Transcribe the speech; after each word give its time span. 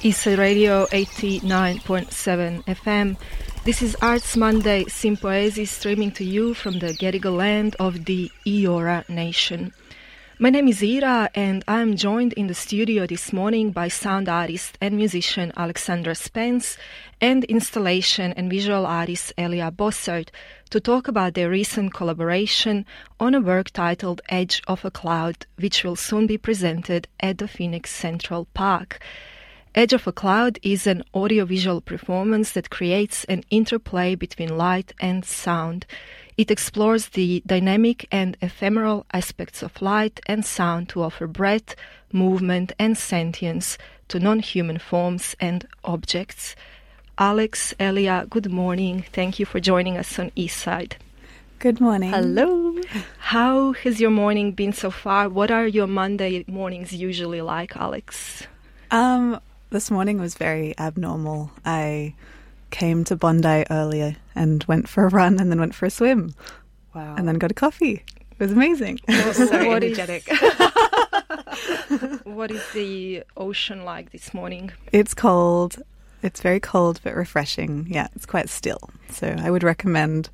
Eastside 0.00 0.38
Radio 0.38 0.86
89.7 0.86 2.64
FM. 2.66 3.16
This 3.64 3.82
is 3.82 3.96
Arts 4.00 4.36
Monday 4.36 4.84
Sympoiesis 4.84 5.70
streaming 5.70 6.12
to 6.12 6.24
you 6.24 6.54
from 6.54 6.78
the 6.78 6.92
Gadigal 6.92 7.36
land 7.36 7.74
of 7.80 8.04
the 8.04 8.30
Eora 8.46 9.08
Nation. 9.08 9.72
My 10.38 10.50
name 10.50 10.68
is 10.68 10.84
Ira 10.84 11.30
and 11.34 11.64
I'm 11.66 11.96
joined 11.96 12.32
in 12.34 12.46
the 12.46 12.54
studio 12.54 13.08
this 13.08 13.32
morning 13.32 13.72
by 13.72 13.88
sound 13.88 14.28
artist 14.28 14.78
and 14.80 14.94
musician 14.94 15.50
Alexandra 15.56 16.14
Spence 16.14 16.78
and 17.20 17.42
installation 17.44 18.32
and 18.34 18.48
visual 18.48 18.86
artist 18.86 19.32
Elia 19.36 19.72
Bosshard 19.72 20.28
to 20.70 20.78
talk 20.78 21.08
about 21.08 21.34
their 21.34 21.50
recent 21.50 21.92
collaboration 21.92 22.86
on 23.18 23.34
a 23.34 23.40
work 23.40 23.70
titled 23.70 24.20
Edge 24.28 24.62
of 24.68 24.84
a 24.84 24.92
Cloud, 24.92 25.44
which 25.56 25.82
will 25.82 25.96
soon 25.96 26.28
be 26.28 26.38
presented 26.38 27.08
at 27.18 27.38
the 27.38 27.48
Phoenix 27.48 27.90
Central 27.90 28.46
Park. 28.54 29.00
Edge 29.74 29.92
of 29.92 30.06
a 30.06 30.12
Cloud 30.12 30.58
is 30.62 30.86
an 30.86 31.04
audiovisual 31.14 31.82
performance 31.82 32.52
that 32.52 32.70
creates 32.70 33.24
an 33.24 33.44
interplay 33.50 34.14
between 34.14 34.56
light 34.56 34.94
and 34.98 35.24
sound. 35.24 35.84
It 36.38 36.50
explores 36.50 37.08
the 37.08 37.42
dynamic 37.46 38.06
and 38.10 38.36
ephemeral 38.40 39.04
aspects 39.12 39.62
of 39.62 39.82
light 39.82 40.20
and 40.26 40.44
sound 40.44 40.88
to 40.90 41.02
offer 41.02 41.26
breath, 41.26 41.76
movement, 42.12 42.72
and 42.78 42.96
sentience 42.96 43.76
to 44.08 44.18
non 44.18 44.38
human 44.40 44.78
forms 44.78 45.36
and 45.38 45.66
objects. 45.84 46.56
Alex, 47.18 47.74
Elia, 47.78 48.26
good 48.30 48.50
morning. 48.50 49.04
Thank 49.12 49.38
you 49.38 49.44
for 49.44 49.60
joining 49.60 49.98
us 49.98 50.18
on 50.18 50.30
Eastside. 50.30 50.94
Good 51.58 51.80
morning. 51.80 52.10
Hello. 52.10 52.78
How 53.18 53.72
has 53.72 54.00
your 54.00 54.10
morning 54.10 54.52
been 54.52 54.72
so 54.72 54.90
far? 54.90 55.28
What 55.28 55.50
are 55.50 55.66
your 55.66 55.88
Monday 55.88 56.44
mornings 56.46 56.92
usually 56.92 57.42
like, 57.42 57.76
Alex? 57.76 58.46
Um, 58.90 59.40
this 59.70 59.90
morning 59.90 60.20
was 60.20 60.34
very 60.34 60.74
abnormal. 60.78 61.50
I 61.64 62.14
came 62.70 63.04
to 63.04 63.16
Bondi 63.16 63.64
earlier 63.70 64.16
and 64.34 64.64
went 64.64 64.88
for 64.88 65.04
a 65.04 65.08
run 65.08 65.38
and 65.40 65.50
then 65.50 65.60
went 65.60 65.74
for 65.74 65.86
a 65.86 65.90
swim. 65.90 66.34
Wow. 66.94 67.14
And 67.16 67.26
then 67.28 67.36
got 67.36 67.50
a 67.50 67.54
coffee. 67.54 68.02
It 68.32 68.38
was 68.38 68.52
amazing. 68.52 68.98
so 69.08 69.46
What 69.68 69.84
is- 69.84 69.98
energetic. 69.98 70.28
what 72.24 72.50
is 72.50 72.62
the 72.72 73.24
ocean 73.36 73.84
like 73.84 74.10
this 74.12 74.32
morning? 74.34 74.70
it's 74.92 75.14
cold. 75.14 75.82
It's 76.22 76.40
very 76.40 76.60
cold 76.60 77.00
but 77.04 77.14
refreshing. 77.14 77.86
Yeah, 77.88 78.08
it's 78.14 78.26
quite 78.26 78.48
still. 78.48 78.90
So 79.10 79.36
I 79.38 79.50
would 79.50 79.62
recommend 79.62 80.30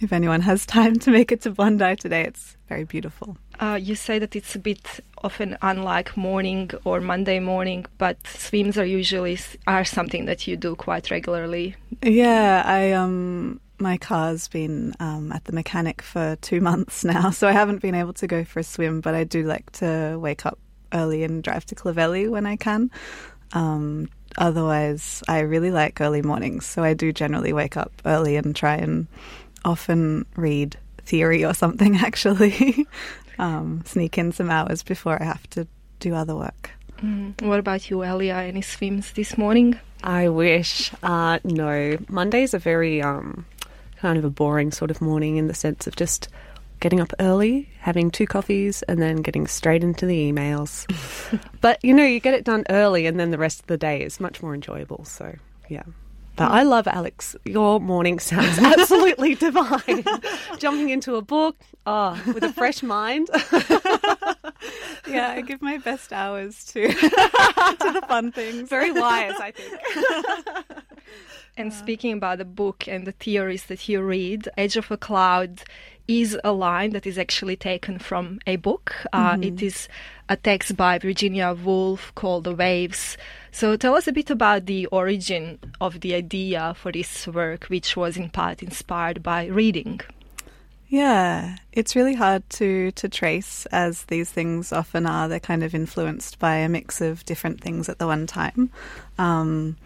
if 0.00 0.12
anyone 0.12 0.40
has 0.42 0.64
time 0.66 0.98
to 1.00 1.10
make 1.10 1.32
it 1.32 1.40
to 1.42 1.50
Bondi 1.50 1.96
today, 1.96 2.22
it's 2.22 2.56
very 2.68 2.84
beautiful. 2.84 3.36
Uh, 3.60 3.78
you 3.80 3.94
say 3.94 4.18
that 4.18 4.36
it's 4.36 4.54
a 4.54 4.58
bit 4.58 5.00
of 5.18 5.40
an 5.40 5.56
unlike 5.62 6.16
morning 6.16 6.70
or 6.84 7.00
Monday 7.00 7.38
morning, 7.40 7.86
but 7.98 8.18
swims 8.26 8.76
are 8.76 8.84
usually 8.84 9.38
are 9.66 9.84
something 9.84 10.26
that 10.26 10.46
you 10.46 10.56
do 10.56 10.74
quite 10.76 11.10
regularly. 11.10 11.74
Yeah, 12.02 12.62
I 12.64 12.92
um 12.92 13.60
my 13.78 13.96
car's 13.96 14.48
been 14.48 14.94
um, 15.00 15.32
at 15.32 15.44
the 15.44 15.52
mechanic 15.52 16.02
for 16.02 16.36
two 16.40 16.60
months 16.60 17.04
now, 17.14 17.30
so 17.30 17.48
I 17.48 17.52
haven't 17.52 17.82
been 17.82 17.94
able 17.94 18.12
to 18.14 18.26
go 18.26 18.44
for 18.44 18.60
a 18.60 18.64
swim. 18.64 19.00
But 19.00 19.14
I 19.14 19.24
do 19.24 19.42
like 19.44 19.70
to 19.72 20.18
wake 20.20 20.46
up 20.46 20.58
early 20.92 21.24
and 21.24 21.42
drive 21.42 21.64
to 21.66 21.74
Clovelly 21.74 22.28
when 22.28 22.46
I 22.46 22.56
can. 22.56 22.90
Um, 23.52 24.08
otherwise, 24.38 25.22
I 25.28 25.40
really 25.40 25.70
like 25.70 26.00
early 26.00 26.22
mornings, 26.22 26.66
so 26.66 26.82
I 26.82 26.94
do 26.94 27.12
generally 27.12 27.52
wake 27.52 27.76
up 27.76 27.92
early 28.04 28.36
and 28.36 28.54
try 28.54 28.76
and 28.76 29.06
often 29.64 30.26
read 30.36 30.76
theory 31.06 31.44
or 31.44 31.54
something. 31.54 31.96
Actually, 32.04 32.86
um, 33.38 33.82
sneak 33.86 34.18
in 34.18 34.32
some 34.32 34.50
hours 34.50 34.82
before 34.82 35.20
I 35.20 35.24
have 35.24 35.48
to 35.50 35.66
do 36.00 36.14
other 36.14 36.34
work. 36.34 36.70
Mm. 36.98 37.40
What 37.42 37.58
about 37.58 37.90
you, 37.90 38.02
Elia? 38.02 38.36
Any 38.36 38.62
swims 38.62 39.12
this 39.12 39.36
morning? 39.38 39.78
I 40.02 40.28
wish. 40.28 40.92
Uh, 41.02 41.38
no, 41.44 41.98
Mondays 42.08 42.54
are 42.54 42.58
very 42.58 43.02
um, 43.02 43.46
kind 43.98 44.18
of 44.18 44.24
a 44.24 44.30
boring 44.30 44.70
sort 44.72 44.90
of 44.90 45.00
morning 45.00 45.36
in 45.36 45.46
the 45.46 45.54
sense 45.54 45.86
of 45.86 45.96
just 45.96 46.28
getting 46.80 47.00
up 47.00 47.12
early, 47.20 47.68
having 47.80 48.10
two 48.10 48.26
coffees, 48.26 48.82
and 48.82 49.00
then 49.00 49.16
getting 49.16 49.46
straight 49.46 49.82
into 49.82 50.06
the 50.06 50.30
emails. 50.30 50.86
but 51.60 51.82
you 51.82 51.94
know, 51.94 52.04
you 52.04 52.20
get 52.20 52.34
it 52.34 52.44
done 52.44 52.64
early, 52.70 53.06
and 53.06 53.18
then 53.18 53.30
the 53.30 53.38
rest 53.38 53.60
of 53.60 53.66
the 53.66 53.78
day 53.78 54.02
is 54.02 54.20
much 54.20 54.42
more 54.42 54.54
enjoyable. 54.54 55.04
So 55.04 55.34
yeah. 55.68 55.82
But 56.36 56.50
I 56.50 56.62
love 56.64 56.86
Alex. 56.86 57.34
Your 57.44 57.80
morning 57.80 58.18
sounds 58.18 58.58
absolutely 58.60 59.34
divine. 59.34 60.04
Jumping 60.58 60.90
into 60.90 61.16
a 61.16 61.22
book, 61.22 61.56
oh, 61.86 62.20
with 62.26 62.44
a 62.44 62.52
fresh 62.52 62.82
mind. 62.82 63.28
Yeah, 65.08 65.30
I 65.30 65.40
give 65.40 65.62
my 65.62 65.78
best 65.78 66.12
hours 66.12 66.64
to 66.66 66.88
to 66.92 66.94
the 66.98 68.02
fun 68.08 68.32
things. 68.32 68.68
Very 68.68 68.90
wise, 68.90 69.34
I 69.38 69.52
think. 69.52 70.84
And 71.58 71.72
speaking 71.72 72.12
about 72.12 72.38
the 72.38 72.44
book 72.44 72.86
and 72.86 73.06
the 73.06 73.12
theories 73.12 73.64
that 73.66 73.88
you 73.88 74.02
read, 74.02 74.48
Edge 74.58 74.76
of 74.76 74.90
a 74.90 74.98
Cloud 74.98 75.62
is 76.06 76.38
a 76.44 76.52
line 76.52 76.90
that 76.90 77.06
is 77.06 77.16
actually 77.16 77.56
taken 77.56 77.98
from 77.98 78.40
a 78.46 78.56
book. 78.56 78.94
Uh, 79.12 79.38
it 79.40 79.62
is 79.62 79.88
a 80.28 80.36
text 80.36 80.76
by 80.76 80.98
Virginia 80.98 81.54
Woolf 81.54 82.14
called 82.14 82.44
The 82.44 82.54
Waves. 82.54 83.16
So 83.52 83.74
tell 83.76 83.94
us 83.94 84.06
a 84.06 84.12
bit 84.12 84.30
about 84.30 84.66
the 84.66 84.86
origin 84.86 85.58
of 85.80 86.00
the 86.00 86.14
idea 86.14 86.74
for 86.76 86.92
this 86.92 87.26
work, 87.26 87.64
which 87.64 87.96
was 87.96 88.18
in 88.18 88.28
part 88.28 88.62
inspired 88.62 89.22
by 89.22 89.46
reading. 89.46 90.00
Yeah, 90.88 91.56
it's 91.72 91.96
really 91.96 92.14
hard 92.14 92.48
to 92.50 92.92
to 92.92 93.08
trace 93.08 93.66
as 93.66 94.04
these 94.04 94.30
things 94.30 94.72
often 94.72 95.04
are. 95.04 95.26
They're 95.26 95.40
kind 95.40 95.64
of 95.64 95.74
influenced 95.74 96.38
by 96.38 96.56
a 96.56 96.68
mix 96.68 97.00
of 97.00 97.24
different 97.24 97.60
things 97.60 97.88
at 97.88 97.98
the 97.98 98.06
one 98.06 98.26
time. 98.26 98.70
Um, 99.18 99.76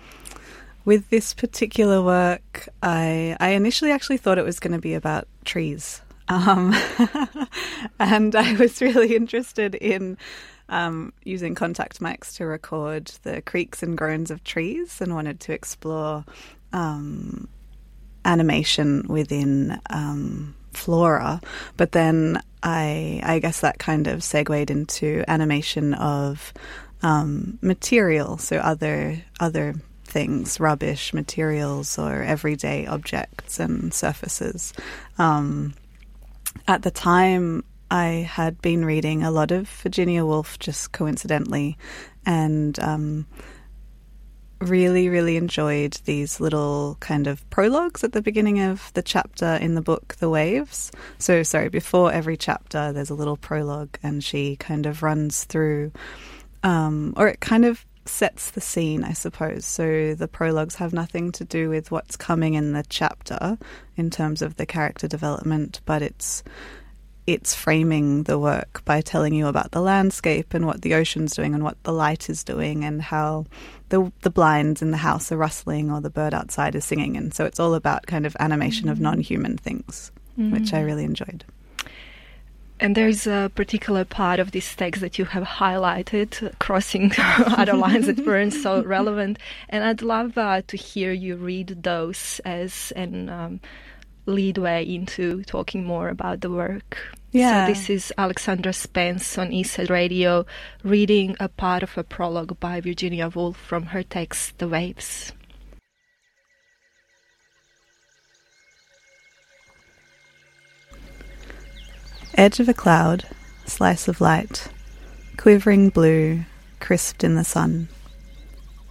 with 0.90 1.08
this 1.08 1.34
particular 1.34 2.02
work, 2.02 2.68
I 2.82 3.36
I 3.38 3.50
initially 3.50 3.92
actually 3.92 4.16
thought 4.16 4.38
it 4.38 4.44
was 4.44 4.58
going 4.58 4.72
to 4.72 4.80
be 4.80 4.94
about 4.94 5.28
trees, 5.44 6.00
um, 6.26 6.74
and 8.00 8.34
I 8.34 8.54
was 8.54 8.82
really 8.82 9.14
interested 9.14 9.76
in 9.76 10.18
um, 10.68 11.12
using 11.22 11.54
contact 11.54 12.00
mics 12.00 12.34
to 12.38 12.44
record 12.44 13.12
the 13.22 13.40
creaks 13.40 13.84
and 13.84 13.96
groans 13.96 14.32
of 14.32 14.42
trees, 14.42 15.00
and 15.00 15.14
wanted 15.14 15.38
to 15.38 15.52
explore 15.52 16.24
um, 16.72 17.46
animation 18.24 19.06
within 19.06 19.80
um, 19.90 20.56
flora, 20.72 21.40
but 21.76 21.92
then 21.92 22.42
I 22.64 23.20
I 23.22 23.38
guess 23.38 23.60
that 23.60 23.78
kind 23.78 24.08
of 24.08 24.24
segued 24.24 24.72
into 24.72 25.22
animation 25.28 25.94
of 25.94 26.52
um, 27.02 27.60
material, 27.62 28.38
so 28.38 28.56
other 28.56 29.22
other 29.38 29.76
things, 30.10 30.60
rubbish 30.60 31.14
materials 31.14 31.98
or 31.98 32.22
everyday 32.22 32.86
objects 32.86 33.58
and 33.58 33.94
surfaces. 33.94 34.72
Um, 35.18 35.74
at 36.66 36.82
the 36.82 36.90
time, 36.90 37.64
I 37.90 38.28
had 38.28 38.60
been 38.62 38.84
reading 38.84 39.22
a 39.22 39.30
lot 39.30 39.50
of 39.50 39.68
Virginia 39.68 40.24
Woolf 40.24 40.58
just 40.58 40.92
coincidentally, 40.92 41.76
and 42.24 42.78
um, 42.78 43.26
really, 44.60 45.08
really 45.08 45.36
enjoyed 45.36 45.94
these 46.04 46.38
little 46.38 46.96
kind 47.00 47.26
of 47.26 47.48
prologues 47.50 48.04
at 48.04 48.12
the 48.12 48.22
beginning 48.22 48.60
of 48.60 48.92
the 48.94 49.02
chapter 49.02 49.54
in 49.54 49.74
the 49.74 49.82
book, 49.82 50.16
The 50.20 50.28
Waves. 50.28 50.92
So, 51.18 51.42
sorry, 51.42 51.68
before 51.68 52.12
every 52.12 52.36
chapter, 52.36 52.92
there's 52.92 53.10
a 53.10 53.14
little 53.14 53.36
prologue, 53.36 53.98
and 54.02 54.22
she 54.22 54.56
kind 54.56 54.86
of 54.86 55.02
runs 55.02 55.44
through, 55.44 55.92
um, 56.62 57.14
or 57.16 57.26
it 57.28 57.40
kind 57.40 57.64
of 57.64 57.84
sets 58.10 58.50
the 58.50 58.60
scene, 58.60 59.04
I 59.04 59.12
suppose. 59.12 59.64
So, 59.64 60.14
the 60.14 60.28
prologues 60.28 60.76
have 60.76 60.92
nothing 60.92 61.32
to 61.32 61.44
do 61.44 61.68
with 61.68 61.90
what's 61.90 62.16
coming 62.16 62.54
in 62.54 62.72
the 62.72 62.84
chapter 62.88 63.58
in 63.96 64.10
terms 64.10 64.42
of 64.42 64.56
the 64.56 64.66
character 64.66 65.08
development, 65.08 65.80
but 65.84 66.02
it's 66.02 66.42
it's 67.26 67.54
framing 67.54 68.24
the 68.24 68.38
work 68.38 68.82
by 68.84 69.00
telling 69.00 69.34
you 69.34 69.46
about 69.46 69.70
the 69.70 69.80
landscape 69.80 70.52
and 70.52 70.66
what 70.66 70.82
the 70.82 70.94
ocean's 70.94 71.34
doing 71.34 71.54
and 71.54 71.62
what 71.62 71.80
the 71.84 71.92
light 71.92 72.28
is 72.28 72.42
doing 72.42 72.84
and 72.84 73.00
how 73.00 73.44
the 73.90 74.10
the 74.22 74.30
blinds 74.30 74.82
in 74.82 74.90
the 74.90 74.96
house 74.96 75.30
are 75.30 75.36
rustling 75.36 75.90
or 75.90 76.00
the 76.00 76.10
bird 76.10 76.34
outside 76.34 76.74
is 76.74 76.84
singing 76.84 77.16
and 77.16 77.32
so 77.32 77.44
it's 77.44 77.60
all 77.60 77.74
about 77.74 78.06
kind 78.06 78.26
of 78.26 78.36
animation 78.40 78.88
of 78.88 78.96
mm-hmm. 78.96 79.04
non-human 79.04 79.56
things 79.58 80.10
which 80.36 80.72
I 80.72 80.78
mm-hmm. 80.78 80.86
really 80.86 81.04
enjoyed. 81.04 81.44
And 82.80 82.96
there 82.96 83.08
is 83.08 83.26
a 83.26 83.52
particular 83.54 84.06
part 84.06 84.40
of 84.40 84.52
this 84.52 84.74
text 84.74 85.02
that 85.02 85.18
you 85.18 85.26
have 85.26 85.44
highlighted, 85.44 86.58
crossing 86.58 87.12
other 87.18 87.74
lines 87.74 88.06
that 88.06 88.24
weren't 88.24 88.54
so 88.54 88.82
relevant. 88.82 89.38
And 89.68 89.84
I'd 89.84 90.00
love 90.00 90.38
uh, 90.38 90.62
to 90.66 90.76
hear 90.78 91.12
you 91.12 91.36
read 91.36 91.82
those 91.82 92.40
as 92.46 92.90
an 92.96 93.28
um, 93.28 93.60
lead 94.24 94.56
way 94.56 94.82
into 94.82 95.42
talking 95.44 95.84
more 95.84 96.08
about 96.08 96.40
the 96.40 96.50
work. 96.50 96.98
Yeah. 97.32 97.66
So 97.66 97.72
this 97.72 97.90
is 97.90 98.12
Alexandra 98.16 98.72
Spence 98.72 99.36
on 99.36 99.50
Eastside 99.50 99.90
Radio 99.90 100.46
reading 100.82 101.36
a 101.38 101.48
part 101.48 101.82
of 101.82 101.96
a 101.98 102.02
prologue 102.02 102.58
by 102.60 102.80
Virginia 102.80 103.28
Woolf 103.28 103.56
from 103.56 103.86
her 103.86 104.02
text 104.02 104.58
The 104.58 104.68
Waves. 104.68 105.32
Edge 112.34 112.60
of 112.60 112.68
a 112.68 112.74
cloud, 112.74 113.26
slice 113.66 114.06
of 114.06 114.20
light, 114.20 114.68
quivering 115.36 115.90
blue, 115.90 116.44
crisped 116.78 117.24
in 117.24 117.34
the 117.34 117.44
sun. 117.44 117.88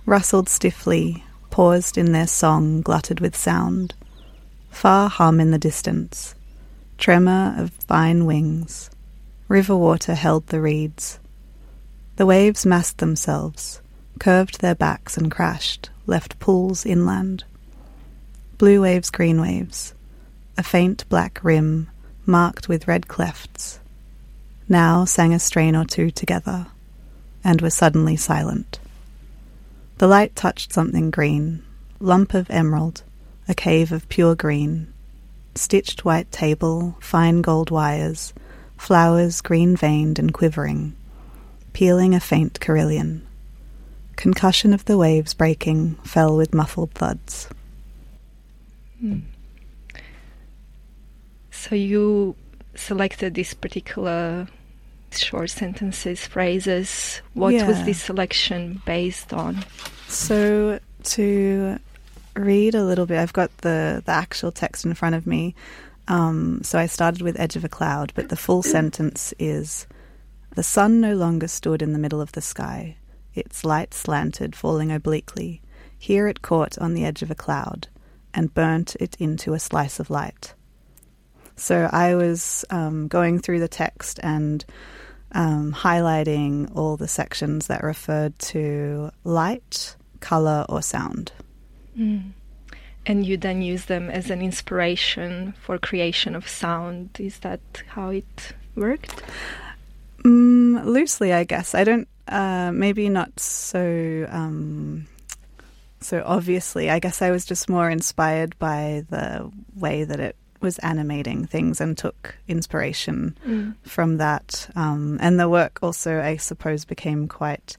rustled 0.06 0.50
stiffly, 0.50 1.24
paused 1.50 1.98
in 1.98 2.12
their 2.12 2.28
song 2.28 2.82
glutted 2.82 3.22
with 3.22 3.38
sound. 3.38 3.94
Far 4.70 5.10
hum 5.10 5.40
in 5.40 5.52
the 5.52 5.58
distance, 5.58 6.36
tremor 6.98 7.56
of 7.58 7.72
fine 7.88 8.26
wings. 8.26 8.90
River 9.48 9.76
water 9.76 10.16
held 10.16 10.48
the 10.48 10.60
reeds. 10.60 11.18
The 12.18 12.26
waves 12.26 12.66
massed 12.66 12.98
themselves, 12.98 13.82
curved 14.20 14.60
their 14.60 14.76
backs 14.76 15.16
and 15.16 15.32
crashed, 15.32 15.90
left 16.06 16.40
pools 16.40 16.86
inland. 16.86 17.46
Blue 18.58 18.82
waves, 18.82 19.10
green 19.10 19.40
waves, 19.40 19.94
a 20.58 20.62
faint 20.64 21.08
black 21.08 21.40
rim 21.42 21.90
marked 22.30 22.70
with 22.70 22.88
red 22.88 23.08
clefts, 23.10 23.80
now 24.70 25.04
sang 25.04 25.34
a 25.34 25.40
strain 25.40 25.76
or 25.76 25.84
two 25.84 26.12
together, 26.12 26.68
and 27.44 27.60
were 27.62 27.70
suddenly 27.70 28.16
silent. 28.16 28.80
The 29.98 30.08
light 30.08 30.36
touched 30.36 30.72
something 30.72 31.10
green, 31.10 31.64
lump 32.00 32.34
of 32.34 32.50
emerald, 32.50 33.04
a 33.50 33.54
cave 33.54 33.92
of 33.92 34.08
pure 34.08 34.36
green, 34.36 34.94
stitched 35.56 36.06
white 36.06 36.32
table, 36.32 36.96
fine 37.02 37.42
gold 37.42 37.72
wires, 37.72 38.34
flowers 38.78 39.42
green 39.42 39.76
veined 39.76 40.20
and 40.20 40.34
quivering, 40.34 40.96
pealing 41.74 42.14
a 42.14 42.20
faint 42.20 42.60
carillon. 42.60 43.26
Concussion 44.16 44.74
of 44.74 44.86
the 44.86 44.98
waves 44.98 45.34
breaking 45.34 45.96
fell 46.04 46.38
with 46.38 46.54
muffled 46.54 46.92
thuds. 46.92 47.50
Mm. 49.04 49.24
So 51.60 51.76
you 51.76 52.36
selected 52.76 53.34
this 53.36 53.54
particular 53.54 54.48
short 55.12 55.50
sentences, 55.50 56.26
phrases. 56.26 57.22
What 57.34 57.54
Yeah. 57.54 57.68
was 57.68 57.84
this 57.84 58.02
selection 58.02 58.82
based 58.86 59.34
on? 59.34 59.66
So 60.08 60.80
to 61.16 61.78
read 62.36 62.76
a 62.76 62.84
little 62.86 63.06
bit, 63.06 63.20
I've 63.20 63.34
got 63.34 63.52
the 63.58 64.02
the 64.06 64.12
actual 64.14 64.52
text 64.54 64.86
in 64.86 64.94
front 64.94 65.16
of 65.16 65.28
me. 65.28 65.54
Um, 66.08 66.62
so 66.64 66.80
I 66.80 66.86
started 66.88 67.22
with 67.22 67.38
edge 67.40 67.58
of 67.58 67.66
a 67.66 67.70
cloud, 67.78 68.14
but 68.16 68.30
the 68.30 68.38
full 68.38 68.64
sentence 68.78 69.34
is: 69.38 69.86
the 70.56 70.64
sun 70.64 71.02
no 71.02 71.14
longer 71.14 71.50
stood 71.50 71.82
in 71.82 71.92
the 71.92 72.00
middle 72.00 72.22
of 72.22 72.32
the 72.32 72.42
sky. 72.42 72.96
Its 73.36 73.66
light 73.66 73.94
slanted, 73.94 74.56
falling 74.56 74.92
obliquely. 74.94 75.62
Here 75.98 76.30
it 76.30 76.42
caught 76.42 76.78
on 76.78 76.94
the 76.94 77.04
edge 77.04 77.22
of 77.22 77.30
a 77.32 77.36
cloud, 77.36 77.90
and 78.34 78.54
burnt 78.54 78.96
it 79.02 79.18
into 79.20 79.54
a 79.54 79.60
slice 79.60 80.00
of 80.00 80.10
light. 80.10 80.54
So 81.60 81.90
I 81.92 82.16
was 82.16 82.64
um, 82.70 83.08
going 83.08 83.40
through 83.40 83.60
the 83.60 83.68
text 83.68 84.20
and 84.24 84.64
um, 85.34 85.74
highlighting 85.74 86.76
all 86.76 86.96
the 86.98 87.08
sections 87.08 87.68
that 87.68 87.84
referred 87.84 88.38
to 88.40 89.12
light, 89.24 89.96
color, 90.22 90.66
or 90.70 90.82
sound. 90.82 91.32
Mm. 91.98 92.32
And 93.06 93.26
you 93.26 93.38
then 93.38 93.62
use 93.62 93.86
them 93.86 94.10
as 94.10 94.30
an 94.30 94.42
inspiration 94.42 95.54
for 95.62 95.78
creation 95.78 96.36
of 96.36 96.48
sound. 96.48 97.10
Is 97.20 97.40
that 97.40 97.60
how 97.88 98.10
it 98.10 98.54
worked? 98.76 99.22
Mm, 100.24 100.86
loosely, 100.86 101.34
I 101.34 101.44
guess. 101.44 101.76
I 101.76 101.84
don't. 101.84 102.08
Uh, 102.28 102.72
maybe 102.72 103.10
not 103.10 103.40
so. 103.40 104.28
Um, 104.30 105.08
so 106.00 106.24
obviously, 106.26 106.90
I 106.90 107.00
guess 107.00 107.22
I 107.22 107.32
was 107.32 107.46
just 107.46 107.68
more 107.68 107.90
inspired 107.90 108.58
by 108.60 109.04
the 109.10 109.52
way 109.76 110.04
that 110.04 110.20
it 110.20 110.36
was 110.62 110.78
animating 110.80 111.46
things 111.46 111.80
and 111.82 111.98
took 111.98 112.36
inspiration 112.48 113.38
Mm. 113.46 113.76
from 113.84 114.18
that. 114.18 114.70
Um, 114.76 115.18
and 115.22 115.40
the 115.40 115.48
work 115.50 115.80
also, 115.82 116.20
I 116.22 116.38
suppose, 116.38 116.86
became 116.86 117.28
quite 117.28 117.78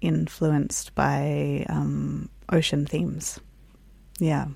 influenced 0.00 0.94
by 0.94 1.64
um, 1.68 2.28
ocean 2.50 2.86
themes. 2.86 3.40
Yeah. 4.18 4.46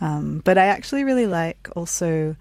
Um, 0.00 0.40
but 0.44 0.58
I 0.58 0.66
actually 0.66 1.04
really 1.04 1.26
like 1.26 1.68
also 1.74 2.36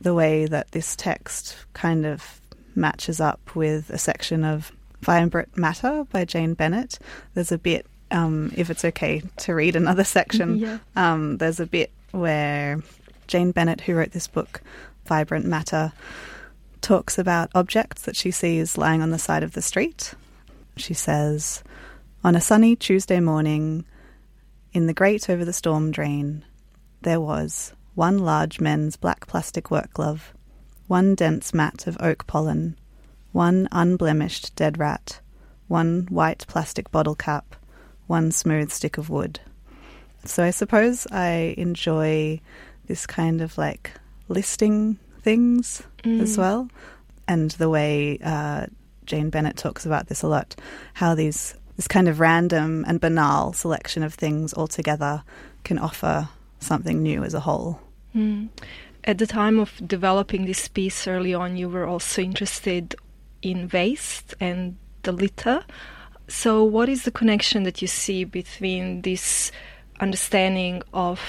the 0.00 0.14
way 0.14 0.46
that 0.46 0.72
this 0.72 0.96
text 0.96 1.56
kind 1.72 2.04
of 2.06 2.40
matches 2.74 3.20
up 3.20 3.54
with 3.54 3.90
a 3.90 3.98
section 3.98 4.44
of 4.44 4.72
Vibrant 5.02 5.56
Matter 5.56 6.04
by 6.10 6.24
Jane 6.24 6.54
Bennett. 6.54 6.98
There's 7.34 7.52
a 7.52 7.58
bit, 7.58 7.86
um, 8.10 8.52
if 8.56 8.68
it's 8.70 8.84
okay 8.84 9.22
to 9.38 9.54
read 9.54 9.76
another 9.76 10.04
section, 10.18 10.56
Yeah. 10.58 10.78
um, 10.96 11.38
there's 11.38 11.60
a 11.60 11.66
bit 11.66 11.92
where 12.10 12.80
Jane 13.28 13.52
Bennett, 13.52 13.82
who 13.82 13.94
wrote 13.94 14.10
this 14.12 14.26
book, 14.26 14.62
Vibrant 15.06 15.46
Matter, 15.46 15.92
talks 16.80 17.18
about 17.18 17.50
objects 17.54 18.02
that 18.02 18.16
she 18.16 18.30
sees 18.30 18.78
lying 18.78 19.02
on 19.02 19.10
the 19.10 19.18
side 19.18 19.42
of 19.42 19.52
the 19.52 19.62
street. 19.62 20.14
She 20.76 20.94
says, 20.94 21.62
On 22.24 22.34
a 22.34 22.40
sunny 22.40 22.74
Tuesday 22.74 23.20
morning, 23.20 23.84
in 24.72 24.86
the 24.86 24.94
grate 24.94 25.30
over 25.30 25.44
the 25.44 25.52
storm 25.52 25.90
drain, 25.90 26.44
there 27.02 27.20
was 27.20 27.72
one 27.94 28.18
large 28.18 28.60
men's 28.60 28.96
black 28.96 29.26
plastic 29.26 29.70
work 29.70 29.92
glove, 29.92 30.32
one 30.86 31.14
dense 31.14 31.52
mat 31.52 31.86
of 31.86 31.96
oak 32.00 32.26
pollen, 32.26 32.76
one 33.32 33.68
unblemished 33.72 34.54
dead 34.56 34.78
rat, 34.78 35.20
one 35.66 36.06
white 36.10 36.46
plastic 36.48 36.90
bottle 36.90 37.14
cap, 37.14 37.56
one 38.06 38.30
smooth 38.30 38.70
stick 38.70 38.98
of 38.98 39.10
wood. 39.10 39.40
So 40.24 40.42
I 40.42 40.50
suppose 40.50 41.06
I 41.10 41.54
enjoy 41.58 42.40
this 42.88 43.06
kind 43.06 43.40
of 43.40 43.56
like 43.58 43.92
listing 44.28 44.98
things 45.22 45.82
as 46.04 46.36
Mm. 46.36 46.38
well, 46.38 46.68
and 47.26 47.50
the 47.52 47.68
way 47.68 48.18
uh, 48.24 48.66
Jane 49.04 49.30
Bennett 49.30 49.56
talks 49.56 49.86
about 49.86 50.08
this 50.08 50.22
a 50.22 50.28
lot, 50.28 50.56
how 50.94 51.14
these 51.14 51.54
this 51.76 51.86
kind 51.88 52.08
of 52.08 52.18
random 52.18 52.84
and 52.88 53.00
banal 53.00 53.52
selection 53.52 54.02
of 54.02 54.12
things 54.14 54.52
all 54.52 54.66
together 54.66 55.22
can 55.62 55.78
offer 55.78 56.28
something 56.58 57.02
new 57.02 57.22
as 57.22 57.34
a 57.34 57.40
whole. 57.40 57.78
Mm. 58.16 58.48
At 59.04 59.18
the 59.18 59.26
time 59.26 59.60
of 59.60 59.70
developing 59.86 60.44
this 60.44 60.66
piece 60.66 61.06
early 61.06 61.32
on, 61.34 61.56
you 61.56 61.68
were 61.68 61.86
also 61.86 62.20
interested 62.20 62.96
in 63.42 63.68
waste 63.72 64.34
and 64.40 64.76
the 65.04 65.12
litter. 65.12 65.64
So, 66.26 66.64
what 66.64 66.88
is 66.88 67.04
the 67.04 67.12
connection 67.12 67.62
that 67.62 67.80
you 67.80 67.86
see 67.88 68.24
between 68.24 69.02
this 69.02 69.52
understanding 70.00 70.82
of 70.92 71.20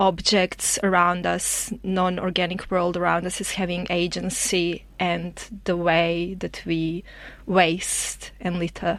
objects 0.00 0.78
around 0.82 1.26
us, 1.26 1.72
non 1.84 2.18
organic 2.18 2.68
world 2.70 2.96
around 2.96 3.26
us, 3.26 3.40
is 3.40 3.52
having 3.52 3.86
agency, 3.90 4.84
and 4.98 5.34
the 5.64 5.76
way 5.76 6.34
that 6.40 6.62
we 6.66 7.04
waste 7.46 8.32
and 8.40 8.58
litter? 8.58 8.98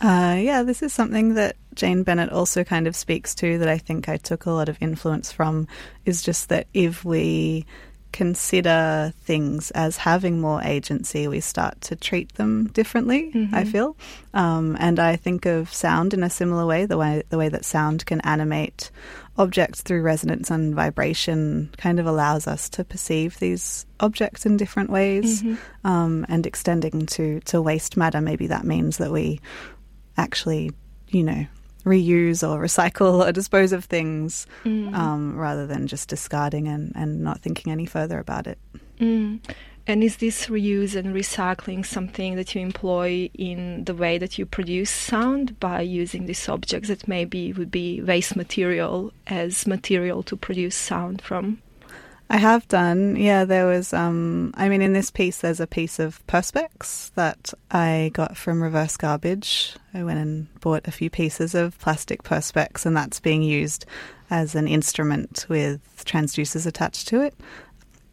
Uh, 0.00 0.36
yeah, 0.38 0.62
this 0.62 0.82
is 0.82 0.92
something 0.92 1.34
that 1.34 1.56
Jane 1.74 2.02
Bennett 2.02 2.30
also 2.30 2.64
kind 2.64 2.86
of 2.86 2.94
speaks 2.94 3.34
to 3.36 3.58
that 3.58 3.68
I 3.68 3.78
think 3.78 4.08
I 4.08 4.18
took 4.18 4.44
a 4.44 4.50
lot 4.50 4.68
of 4.68 4.76
influence 4.80 5.32
from 5.32 5.68
is 6.04 6.20
just 6.20 6.50
that 6.50 6.66
if 6.74 7.04
we 7.04 7.64
consider 8.12 9.12
things 9.24 9.70
as 9.72 9.98
having 9.98 10.40
more 10.40 10.62
agency, 10.62 11.28
we 11.28 11.40
start 11.40 11.80
to 11.82 11.96
treat 11.96 12.34
them 12.34 12.68
differently, 12.68 13.30
I 13.52 13.64
Mhm. 13.64 13.68
feel. 13.68 13.96
Um, 14.32 14.76
and 14.80 14.98
I 14.98 15.16
think 15.16 15.44
of 15.44 15.72
sound 15.72 16.14
in 16.14 16.22
a 16.22 16.30
similar 16.30 16.64
way, 16.66 16.86
the 16.86 16.96
way 16.96 17.22
the 17.28 17.36
way 17.38 17.50
that 17.50 17.64
sound 17.64 18.06
can 18.06 18.20
animate 18.22 18.90
objects 19.38 19.82
through 19.82 20.02
resonance 20.02 20.50
and 20.50 20.74
vibration 20.74 21.70
kind 21.76 22.00
of 22.00 22.06
allows 22.06 22.46
us 22.46 22.68
to 22.70 22.84
perceive 22.84 23.38
these 23.38 23.84
objects 24.00 24.46
in 24.46 24.56
different 24.56 24.90
ways. 24.90 25.42
Mhm. 25.42 25.58
Um, 25.84 26.26
and 26.28 26.46
extending 26.46 27.06
to, 27.06 27.40
to 27.40 27.60
waste 27.60 27.96
matter, 27.96 28.20
maybe 28.20 28.46
that 28.48 28.64
means 28.64 28.96
that 28.98 29.12
we 29.12 29.40
actually, 30.16 30.70
you 31.08 31.22
know, 31.22 31.46
reuse 31.84 32.42
or 32.42 32.60
recycle 32.60 33.24
or 33.26 33.30
dispose 33.32 33.72
of 33.72 33.84
things 33.84 34.46
Mm. 34.64 34.92
um, 34.94 35.36
rather 35.36 35.66
than 35.66 35.86
just 35.86 36.08
discarding 36.08 36.66
and, 36.66 36.92
and 36.96 37.20
not 37.20 37.40
thinking 37.40 37.70
any 37.72 37.86
further 37.86 38.18
about 38.18 38.46
it. 38.48 38.58
Mm. 38.98 39.40
And 39.88 40.02
is 40.02 40.16
this 40.16 40.46
reuse 40.46 40.96
and 40.96 41.14
recycling 41.14 41.86
something 41.86 42.34
that 42.34 42.54
you 42.54 42.60
employ 42.60 43.30
in 43.34 43.84
the 43.84 43.94
way 43.94 44.18
that 44.18 44.36
you 44.36 44.44
produce 44.44 44.90
sound 44.90 45.58
by 45.60 45.80
using 45.80 46.26
these 46.26 46.48
objects 46.48 46.88
that 46.88 47.06
maybe 47.06 47.52
would 47.52 47.70
be 47.70 48.02
waste 48.02 48.34
material 48.34 49.12
as 49.28 49.66
material 49.66 50.24
to 50.24 50.36
produce 50.36 50.74
sound 50.74 51.22
from? 51.22 51.62
I 52.28 52.38
have 52.38 52.66
done, 52.66 53.14
yeah. 53.14 53.44
There 53.44 53.66
was, 53.66 53.92
um, 53.92 54.52
I 54.56 54.68
mean, 54.68 54.82
in 54.82 54.92
this 54.92 55.12
piece, 55.12 55.38
there's 55.38 55.60
a 55.60 55.66
piece 55.66 56.00
of 56.00 56.26
perspex 56.26 57.12
that 57.14 57.54
I 57.70 58.10
got 58.14 58.36
from 58.36 58.60
reverse 58.60 58.96
garbage. 58.96 59.76
I 59.94 60.02
went 60.02 60.18
and 60.18 60.60
bought 60.60 60.88
a 60.88 60.90
few 60.90 61.08
pieces 61.08 61.54
of 61.54 61.78
plastic 61.78 62.24
perspex, 62.24 62.84
and 62.84 62.96
that's 62.96 63.20
being 63.20 63.42
used 63.42 63.86
as 64.28 64.56
an 64.56 64.66
instrument 64.66 65.46
with 65.48 66.04
transducers 66.04 66.66
attached 66.66 67.06
to 67.08 67.20
it, 67.20 67.34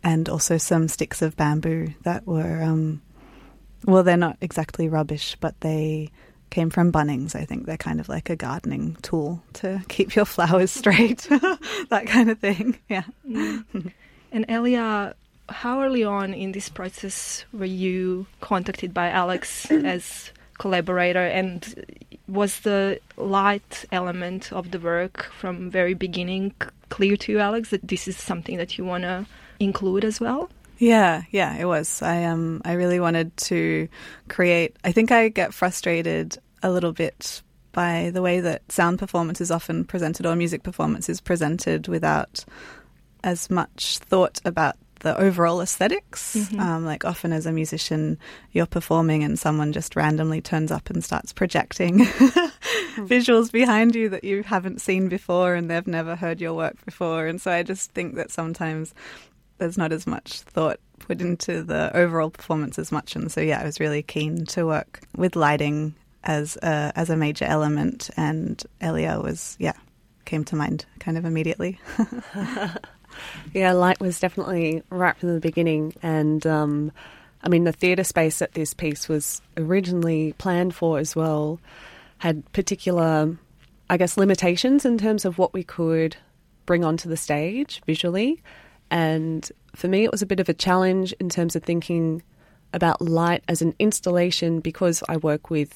and 0.03 0.27
also 0.29 0.57
some 0.57 0.87
sticks 0.87 1.21
of 1.21 1.35
bamboo 1.37 1.93
that 2.03 2.27
were, 2.27 2.61
um, 2.61 3.01
well, 3.85 4.03
they're 4.03 4.17
not 4.17 4.37
exactly 4.41 4.89
rubbish, 4.89 5.37
but 5.39 5.59
they 5.61 6.11
came 6.49 6.69
from 6.69 6.91
Bunnings. 6.91 7.35
I 7.35 7.45
think 7.45 7.65
they're 7.65 7.77
kind 7.77 7.99
of 7.99 8.09
like 8.09 8.29
a 8.29 8.35
gardening 8.35 8.97
tool 9.01 9.41
to 9.53 9.81
keep 9.89 10.15
your 10.15 10.25
flowers 10.25 10.71
straight, 10.71 11.19
that 11.89 12.05
kind 12.07 12.29
of 12.29 12.39
thing. 12.39 12.77
Yeah. 12.89 13.03
And 14.31 14.45
Elia, 14.49 15.15
how 15.49 15.83
early 15.83 16.03
on 16.03 16.33
in 16.33 16.53
this 16.53 16.69
process 16.69 17.45
were 17.53 17.65
you 17.65 18.25
contacted 18.41 18.93
by 18.93 19.09
Alex 19.09 19.69
as 19.69 20.31
collaborator 20.57 21.23
and 21.23 21.85
was 22.27 22.61
the 22.61 22.99
light 23.17 23.85
element 23.91 24.51
of 24.51 24.71
the 24.71 24.79
work 24.79 25.31
from 25.37 25.69
very 25.69 25.93
beginning 25.93 26.53
clear 26.89 27.17
to 27.17 27.31
you, 27.31 27.39
Alex, 27.39 27.69
that 27.69 27.87
this 27.87 28.07
is 28.07 28.17
something 28.17 28.57
that 28.57 28.77
you 28.77 28.85
want 28.85 29.03
to 29.03 29.25
include 29.63 30.05
as 30.05 30.19
well? 30.19 30.49
Yeah, 30.77 31.23
yeah, 31.31 31.55
it 31.55 31.65
was. 31.65 32.01
I 32.01 32.23
um 32.25 32.61
I 32.65 32.73
really 32.73 32.99
wanted 32.99 33.35
to 33.37 33.87
create 34.27 34.75
I 34.83 34.91
think 34.91 35.11
I 35.11 35.29
get 35.29 35.53
frustrated 35.53 36.37
a 36.61 36.69
little 36.71 36.91
bit 36.93 37.41
by 37.71 38.11
the 38.13 38.21
way 38.21 38.39
that 38.39 38.71
sound 38.71 38.99
performance 38.99 39.41
is 39.41 39.49
often 39.51 39.83
presented 39.85 40.25
or 40.25 40.35
music 40.35 40.63
performance 40.63 41.09
is 41.09 41.21
presented 41.21 41.87
without 41.87 42.45
as 43.23 43.49
much 43.49 43.99
thought 43.99 44.39
about 44.45 44.75
the 44.99 45.17
overall 45.19 45.59
esthetics 45.61 46.35
Mhm. 46.35 46.59
Um, 46.59 46.85
like 46.85 47.03
often 47.03 47.33
as 47.33 47.45
a 47.45 47.51
musician, 47.51 48.17
you're 48.53 48.65
performing 48.65 49.23
and 49.23 49.37
someone 49.37 49.73
just 49.73 49.95
randomly 49.95 50.39
turns 50.41 50.71
up 50.71 50.89
and 50.89 51.03
starts 51.03 51.33
projecting 51.33 51.99
visuals 52.95 53.51
behind 53.51 53.95
you 53.95 54.09
that 54.09 54.23
you 54.23 54.43
haven't 54.43 54.81
seen 54.81 55.09
before 55.09 55.55
and 55.55 55.69
they've 55.69 55.87
never 55.87 56.15
heard 56.15 56.39
your 56.41 56.53
work 56.53 56.83
before. 56.85 57.27
And 57.27 57.41
so 57.41 57.51
I 57.51 57.63
just 57.63 57.91
think 57.91 58.15
that 58.15 58.31
sometimes 58.31 58.93
there's 59.57 59.77
not 59.77 59.91
as 59.91 60.07
much 60.07 60.41
thought 60.41 60.79
put 60.99 61.21
into 61.21 61.63
the 61.63 61.95
overall 61.95 62.29
performance 62.29 62.79
as 62.79 62.91
much. 62.91 63.15
And 63.15 63.31
so 63.31 63.41
yeah, 63.41 63.59
I 63.61 63.65
was 63.65 63.79
really 63.79 64.03
keen 64.03 64.45
to 64.47 64.65
work 64.65 65.01
with 65.15 65.35
lighting 65.35 65.95
as 66.23 66.57
a, 66.57 66.91
as 66.95 67.09
a 67.09 67.17
major 67.17 67.45
element. 67.45 68.09
And 68.17 68.61
Elia 68.81 69.19
was 69.19 69.55
yeah 69.59 69.73
came 70.25 70.43
to 70.45 70.55
mind 70.55 70.85
kind 70.99 71.17
of 71.17 71.25
immediately. 71.25 71.79
Yeah, 73.53 73.73
light 73.73 73.99
was 73.99 74.19
definitely 74.19 74.83
right 74.89 75.15
from 75.17 75.33
the 75.33 75.39
beginning. 75.39 75.93
And 76.01 76.45
um, 76.45 76.91
I 77.43 77.49
mean, 77.49 77.63
the 77.63 77.71
theatre 77.71 78.03
space 78.03 78.39
that 78.39 78.53
this 78.53 78.73
piece 78.73 79.07
was 79.07 79.41
originally 79.57 80.33
planned 80.37 80.75
for 80.75 80.99
as 80.99 81.15
well 81.15 81.59
had 82.19 82.51
particular, 82.53 83.37
I 83.89 83.97
guess, 83.97 84.17
limitations 84.17 84.85
in 84.85 84.97
terms 84.97 85.25
of 85.25 85.37
what 85.37 85.53
we 85.53 85.63
could 85.63 86.15
bring 86.65 86.83
onto 86.83 87.09
the 87.09 87.17
stage 87.17 87.81
visually. 87.85 88.41
And 88.93 89.51
for 89.75 89.87
me, 89.87 90.03
it 90.03 90.11
was 90.11 90.21
a 90.21 90.27
bit 90.27 90.39
of 90.39 90.47
a 90.47 90.53
challenge 90.53 91.13
in 91.13 91.27
terms 91.27 91.55
of 91.55 91.63
thinking 91.63 92.21
about 92.73 93.01
light 93.01 93.43
as 93.47 93.63
an 93.63 93.73
installation 93.79 94.59
because 94.59 95.03
I 95.09 95.17
work 95.17 95.49
with 95.49 95.73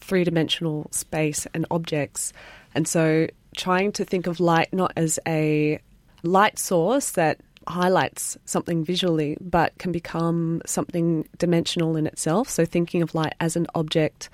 three 0.00 0.24
dimensional 0.24 0.88
space 0.90 1.46
and 1.54 1.64
objects. 1.70 2.32
And 2.74 2.88
so 2.88 3.28
trying 3.56 3.92
to 3.92 4.04
think 4.04 4.26
of 4.26 4.40
light 4.40 4.72
not 4.72 4.92
as 4.96 5.20
a 5.24 5.78
light 6.24 6.58
source 6.58 7.12
that 7.12 7.40
highlights 7.68 8.36
something 8.44 8.84
visually, 8.84 9.36
but 9.40 9.78
can 9.78 9.92
become 9.92 10.62
something 10.66 11.28
dimensional 11.38 11.94
in 11.94 12.08
itself. 12.08 12.48
So 12.48 12.64
thinking 12.64 13.02
of 13.02 13.14
light 13.14 13.34
as 13.38 13.54
an 13.54 13.68
object. 13.76 14.30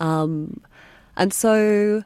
Um, 0.00 0.62
and 1.16 1.32
so 1.32 2.02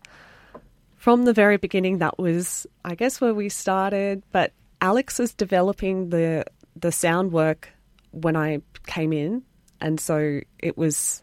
from 0.97 1.25
the 1.25 1.33
very 1.33 1.57
beginning, 1.57 1.99
that 1.99 2.19
was, 2.19 2.67
I 2.85 2.95
guess, 2.95 3.23
where 3.23 3.33
we 3.33 3.49
started. 3.49 4.23
But 4.33 4.53
Alex 4.81 5.19
was 5.19 5.35
developing 5.35 6.11
the 6.11 6.45
the 6.77 6.93
sound 6.93 7.33
work 7.33 7.69
when 8.13 8.37
I 8.37 8.63
came 8.87 9.13
in, 9.13 9.43
and 9.81 10.01
so 10.01 10.41
it 10.59 10.77
was, 10.79 11.23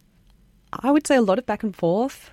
I 0.72 0.92
would 0.92 1.08
say, 1.08 1.16
a 1.16 1.22
lot 1.22 1.40
of 1.40 1.46
back 1.46 1.64
and 1.64 1.76
forth. 1.76 2.32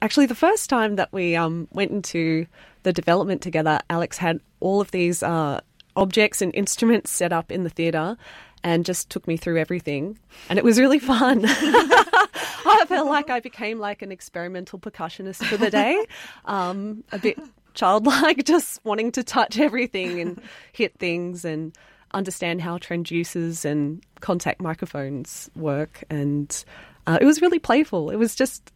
Actually, 0.00 0.26
the 0.26 0.34
first 0.34 0.68
time 0.68 0.96
that 0.96 1.12
we 1.12 1.36
um, 1.36 1.68
went 1.70 1.92
into 1.92 2.46
the 2.82 2.92
development 2.92 3.40
together, 3.40 3.78
Alex 3.88 4.18
had 4.18 4.40
all 4.60 4.80
of 4.80 4.90
these 4.90 5.22
uh, 5.22 5.60
objects 5.94 6.42
and 6.42 6.54
instruments 6.54 7.10
set 7.10 7.32
up 7.32 7.52
in 7.52 7.62
the 7.62 7.70
theatre 7.70 8.16
and 8.64 8.84
just 8.84 9.10
took 9.10 9.26
me 9.26 9.36
through 9.36 9.58
everything. 9.58 10.18
And 10.48 10.58
it 10.58 10.64
was 10.64 10.78
really 10.78 10.98
fun. 10.98 11.44
I 11.46 12.84
felt 12.88 13.08
like 13.08 13.30
I 13.30 13.40
became 13.40 13.78
like 13.78 14.02
an 14.02 14.12
experimental 14.12 14.78
percussionist 14.78 15.44
for 15.44 15.56
the 15.56 15.70
day, 15.70 16.04
um, 16.44 17.04
a 17.12 17.18
bit 17.18 17.38
childlike, 17.74 18.44
just 18.44 18.84
wanting 18.84 19.12
to 19.12 19.22
touch 19.22 19.58
everything 19.58 20.20
and 20.20 20.40
hit 20.72 20.98
things 20.98 21.44
and 21.44 21.76
understand 22.12 22.60
how 22.60 22.78
transducers 22.78 23.64
and 23.64 24.04
contact 24.20 24.60
microphones 24.60 25.50
work. 25.56 26.04
And 26.10 26.64
uh, 27.06 27.18
it 27.20 27.24
was 27.24 27.40
really 27.40 27.58
playful. 27.58 28.10
It 28.10 28.16
was 28.16 28.34
just 28.34 28.72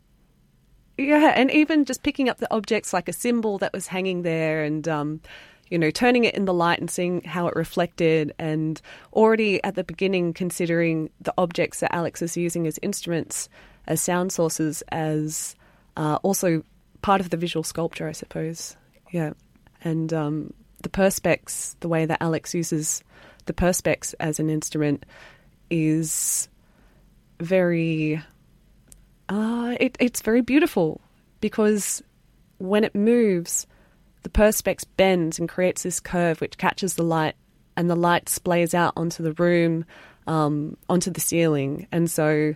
yeah, 0.98 1.34
and 1.36 1.50
even 1.50 1.84
just 1.84 2.02
picking 2.02 2.30
up 2.30 2.38
the 2.38 2.52
objects 2.52 2.94
like 2.94 3.08
a 3.08 3.12
cymbal 3.12 3.58
that 3.58 3.72
was 3.74 3.86
hanging 3.86 4.22
there 4.22 4.64
and 4.64 4.88
um, 4.88 5.20
you 5.70 5.78
know, 5.78 5.90
turning 5.90 6.24
it 6.24 6.34
in 6.34 6.44
the 6.44 6.54
light 6.54 6.78
and 6.78 6.90
seeing 6.90 7.22
how 7.22 7.48
it 7.48 7.56
reflected 7.56 8.32
and 8.38 8.80
already 9.12 9.62
at 9.64 9.74
the 9.74 9.84
beginning 9.84 10.32
considering 10.32 11.10
the 11.20 11.34
objects 11.38 11.80
that 11.80 11.94
Alex 11.94 12.22
is 12.22 12.36
using 12.36 12.66
as 12.66 12.78
instruments, 12.82 13.48
as 13.86 14.00
sound 14.00 14.32
sources, 14.32 14.82
as 14.92 15.56
uh, 15.96 16.18
also 16.22 16.62
part 17.02 17.20
of 17.20 17.30
the 17.30 17.36
visual 17.36 17.64
sculpture, 17.64 18.08
I 18.08 18.12
suppose. 18.12 18.76
Yeah. 19.10 19.32
And 19.82 20.12
um, 20.12 20.52
the 20.82 20.88
perspex, 20.88 21.76
the 21.80 21.88
way 21.88 22.06
that 22.06 22.22
Alex 22.22 22.54
uses 22.54 23.02
the 23.46 23.52
perspex 23.52 24.14
as 24.18 24.40
an 24.40 24.50
instrument 24.50 25.06
is 25.70 26.48
very 27.40 28.22
uh, 29.28 29.76
it, 29.80 29.96
it's 29.98 30.22
very 30.22 30.40
beautiful 30.40 31.00
because 31.40 32.02
when 32.58 32.84
it 32.84 32.94
moves, 32.94 33.66
the 34.22 34.28
perspex 34.28 34.84
bends 34.96 35.38
and 35.38 35.48
creates 35.48 35.82
this 35.82 36.00
curve 36.00 36.40
which 36.40 36.58
catches 36.58 36.94
the 36.94 37.02
light, 37.02 37.34
and 37.76 37.90
the 37.90 37.96
light 37.96 38.26
splays 38.26 38.74
out 38.74 38.92
onto 38.96 39.22
the 39.22 39.32
room, 39.34 39.84
um, 40.26 40.76
onto 40.88 41.10
the 41.10 41.20
ceiling. 41.20 41.86
And 41.92 42.10
so, 42.10 42.54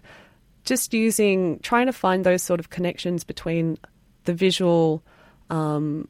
just 0.65 0.95
using, 0.95 1.59
trying 1.61 1.87
to 1.87 1.93
find 1.93 2.25
those 2.25 2.43
sort 2.43 2.61
of 2.61 2.71
connections 2.71 3.25
between 3.25 3.79
the 4.25 4.35
visual, 4.35 5.03
um, 5.51 6.09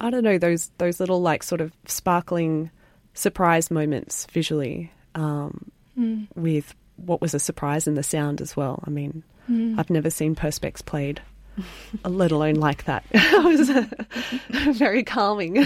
I 0.00 0.10
don't 0.10 0.24
know, 0.24 0.38
those 0.38 0.70
those 0.78 1.00
little 1.00 1.22
like 1.22 1.42
sort 1.42 1.60
of 1.60 1.72
sparkling 1.86 2.70
surprise 3.14 3.70
moments 3.70 4.26
visually 4.30 4.92
um, 5.14 5.70
Mm. 5.98 6.26
with 6.34 6.74
what 6.96 7.22
was 7.22 7.32
a 7.32 7.38
surprise 7.38 7.86
in 7.86 7.94
the 7.94 8.02
sound 8.02 8.40
as 8.42 8.54
well. 8.56 8.82
I 8.86 8.90
mean, 8.90 9.22
Mm. 9.50 9.78
I've 9.78 9.88
never 9.90 10.10
seen 10.10 10.34
Perspex 10.34 10.84
played, 10.84 11.22
let 12.04 12.32
alone 12.32 12.56
like 12.56 12.84
that. 12.84 13.04
it 13.12 13.44
was 13.44 14.76
very 14.76 15.02
calming. 15.04 15.64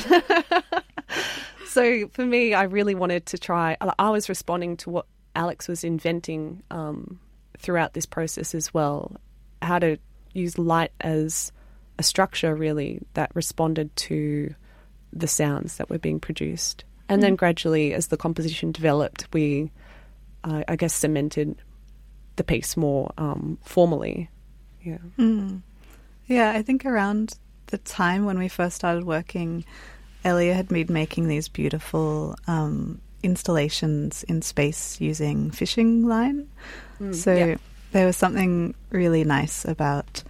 so 1.66 2.08
for 2.08 2.24
me, 2.26 2.54
I 2.54 2.64
really 2.64 2.94
wanted 2.94 3.26
to 3.26 3.38
try. 3.38 3.76
I- 3.80 3.94
I 3.98 4.10
was 4.10 4.28
responding 4.28 4.76
to 4.78 4.90
what 4.90 5.06
Alex 5.34 5.68
was 5.68 5.84
inventing 5.84 6.62
um, 6.70 7.18
throughout 7.58 7.94
this 7.94 8.06
process 8.06 8.54
as 8.54 8.72
well, 8.74 9.16
how 9.62 9.78
to 9.78 9.96
use 10.32 10.58
light 10.58 10.92
as 11.00 11.52
a 12.00 12.02
structure 12.02 12.54
really 12.54 13.00
that 13.12 13.30
responded 13.34 13.94
to 13.94 14.54
the 15.12 15.28
sounds 15.28 15.76
that 15.76 15.90
were 15.90 15.98
being 15.98 16.18
produced. 16.18 16.84
And 17.10 17.22
then 17.22 17.34
Mm. 17.34 17.38
gradually, 17.38 17.92
as 17.92 18.06
the 18.06 18.16
composition 18.16 18.72
developed, 18.72 19.28
we, 19.34 19.70
uh, 20.44 20.62
I 20.66 20.76
guess, 20.76 20.94
cemented 20.94 21.56
the 22.36 22.44
piece 22.44 22.74
more 22.76 23.12
um, 23.18 23.58
formally. 23.62 24.30
Yeah. 24.82 25.02
Mm. 25.18 25.60
Yeah, 26.26 26.52
I 26.52 26.62
think 26.62 26.86
around 26.86 27.34
the 27.66 27.78
time 27.78 28.24
when 28.24 28.38
we 28.38 28.48
first 28.48 28.76
started 28.76 29.04
working, 29.04 29.64
Elia 30.24 30.54
had 30.54 30.68
been 30.68 30.86
making 30.88 31.28
these 31.28 31.48
beautiful 31.48 32.34
um, 32.46 33.00
installations 33.22 34.22
in 34.24 34.40
space 34.40 35.00
using 35.00 35.50
fishing 35.50 36.06
line. 36.06 36.48
so 37.12 37.34
yeah. 37.34 37.56
there 37.92 38.06
was 38.06 38.16
something 38.16 38.74
really 38.90 39.24
nice 39.24 39.64
about 39.66 40.22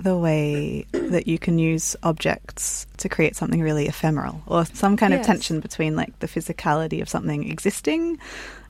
the 0.00 0.16
way 0.16 0.86
that 0.92 1.26
you 1.26 1.38
can 1.38 1.58
use 1.58 1.96
objects 2.02 2.86
to 2.98 3.08
create 3.08 3.34
something 3.36 3.60
really 3.60 3.86
ephemeral 3.86 4.42
or 4.46 4.64
some 4.64 4.96
kind 4.96 5.12
of 5.12 5.22
tension 5.22 5.60
between 5.60 5.96
like 5.96 6.18
the 6.20 6.28
physicality 6.28 7.02
of 7.02 7.08
something 7.08 7.50
existing 7.50 8.18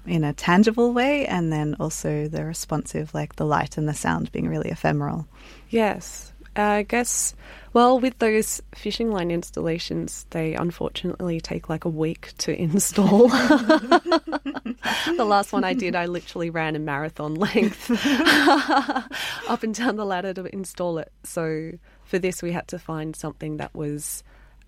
in 0.07 0.25
a 0.25 0.33
tangible 0.33 0.95
way 0.95 1.27
and 1.27 1.53
then 1.53 1.77
also 1.79 2.29
the 2.29 2.45
responsive 2.45 3.13
like 3.13 3.37
the 3.37 3.45
light 3.45 3.77
and 3.77 3.87
the 3.87 3.95
sound 3.95 4.33
being 4.33 4.49
really 4.49 4.71
ephemeral 4.71 5.27
Yes. 5.71 6.33
I 6.57 6.83
guess, 6.83 7.35
well, 7.73 8.01
with 8.01 8.19
those 8.19 8.63
fishing 8.75 9.11
line 9.11 9.31
installations, 9.31 10.27
they 10.31 10.55
unfortunately 10.55 11.41
take 11.41 11.69
like 11.69 11.85
a 11.85 11.89
week 11.89 12.33
to 12.39 12.53
install. 12.61 13.29
the 13.29 15.27
last 15.27 15.53
one 15.53 15.65
I 15.65 15.75
did, 15.75 15.95
I 15.95 16.07
literally 16.07 16.51
ran 16.51 16.77
a 16.77 16.79
marathon 16.79 17.35
length 17.37 17.91
up 19.49 19.63
and 19.63 19.75
down 19.75 19.97
the 19.97 20.07
ladder 20.07 20.35
to 20.35 20.45
install 20.53 20.99
it. 20.99 21.13
So 21.25 21.73
for 22.05 22.19
this, 22.19 22.43
we 22.43 22.53
had 22.53 22.69
to 22.69 22.79
find 22.79 23.15
something 23.15 23.59
that 23.59 23.75
was 23.75 24.23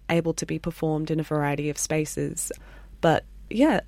able 0.09 0.35
to 0.35 0.47
be 0.47 0.59
performed 0.59 1.11
in 1.11 1.21
a 1.21 1.25
variety 1.25 1.71
of 1.71 1.79
spaces. 1.79 2.53
But 3.01 3.25
yeah, 3.49 3.81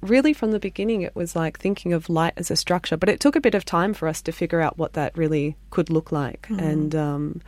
really 0.00 0.32
from 0.32 0.52
the 0.52 0.60
beginning, 0.60 1.02
it 1.02 1.14
was 1.14 1.36
like 1.36 1.58
thinking 1.58 1.92
of 1.92 2.08
light 2.08 2.34
as 2.36 2.50
a 2.50 2.56
structure. 2.56 2.96
But 2.96 3.08
it 3.08 3.20
took 3.20 3.36
a 3.36 3.40
bit 3.40 3.54
of 3.54 3.64
time 3.64 3.92
for 3.94 4.08
us 4.08 4.22
to 4.22 4.32
figure 4.32 4.60
out 4.60 4.78
what 4.78 4.94
that 4.94 5.16
really 5.16 5.56
could 5.70 5.90
look 5.90 6.12
like. 6.12 6.46
And 6.50 6.94
um, 6.94 7.42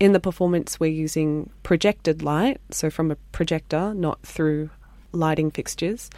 in 0.00 0.12
the 0.12 0.20
performance, 0.20 0.80
we're 0.80 0.90
using 0.90 1.50
projected 1.62 2.22
light, 2.22 2.58
so 2.70 2.88
from 2.88 3.10
a 3.10 3.16
projector, 3.32 3.92
not 3.92 4.20
through 4.22 4.70
lighting 5.12 5.50
fixtures, 5.50 6.08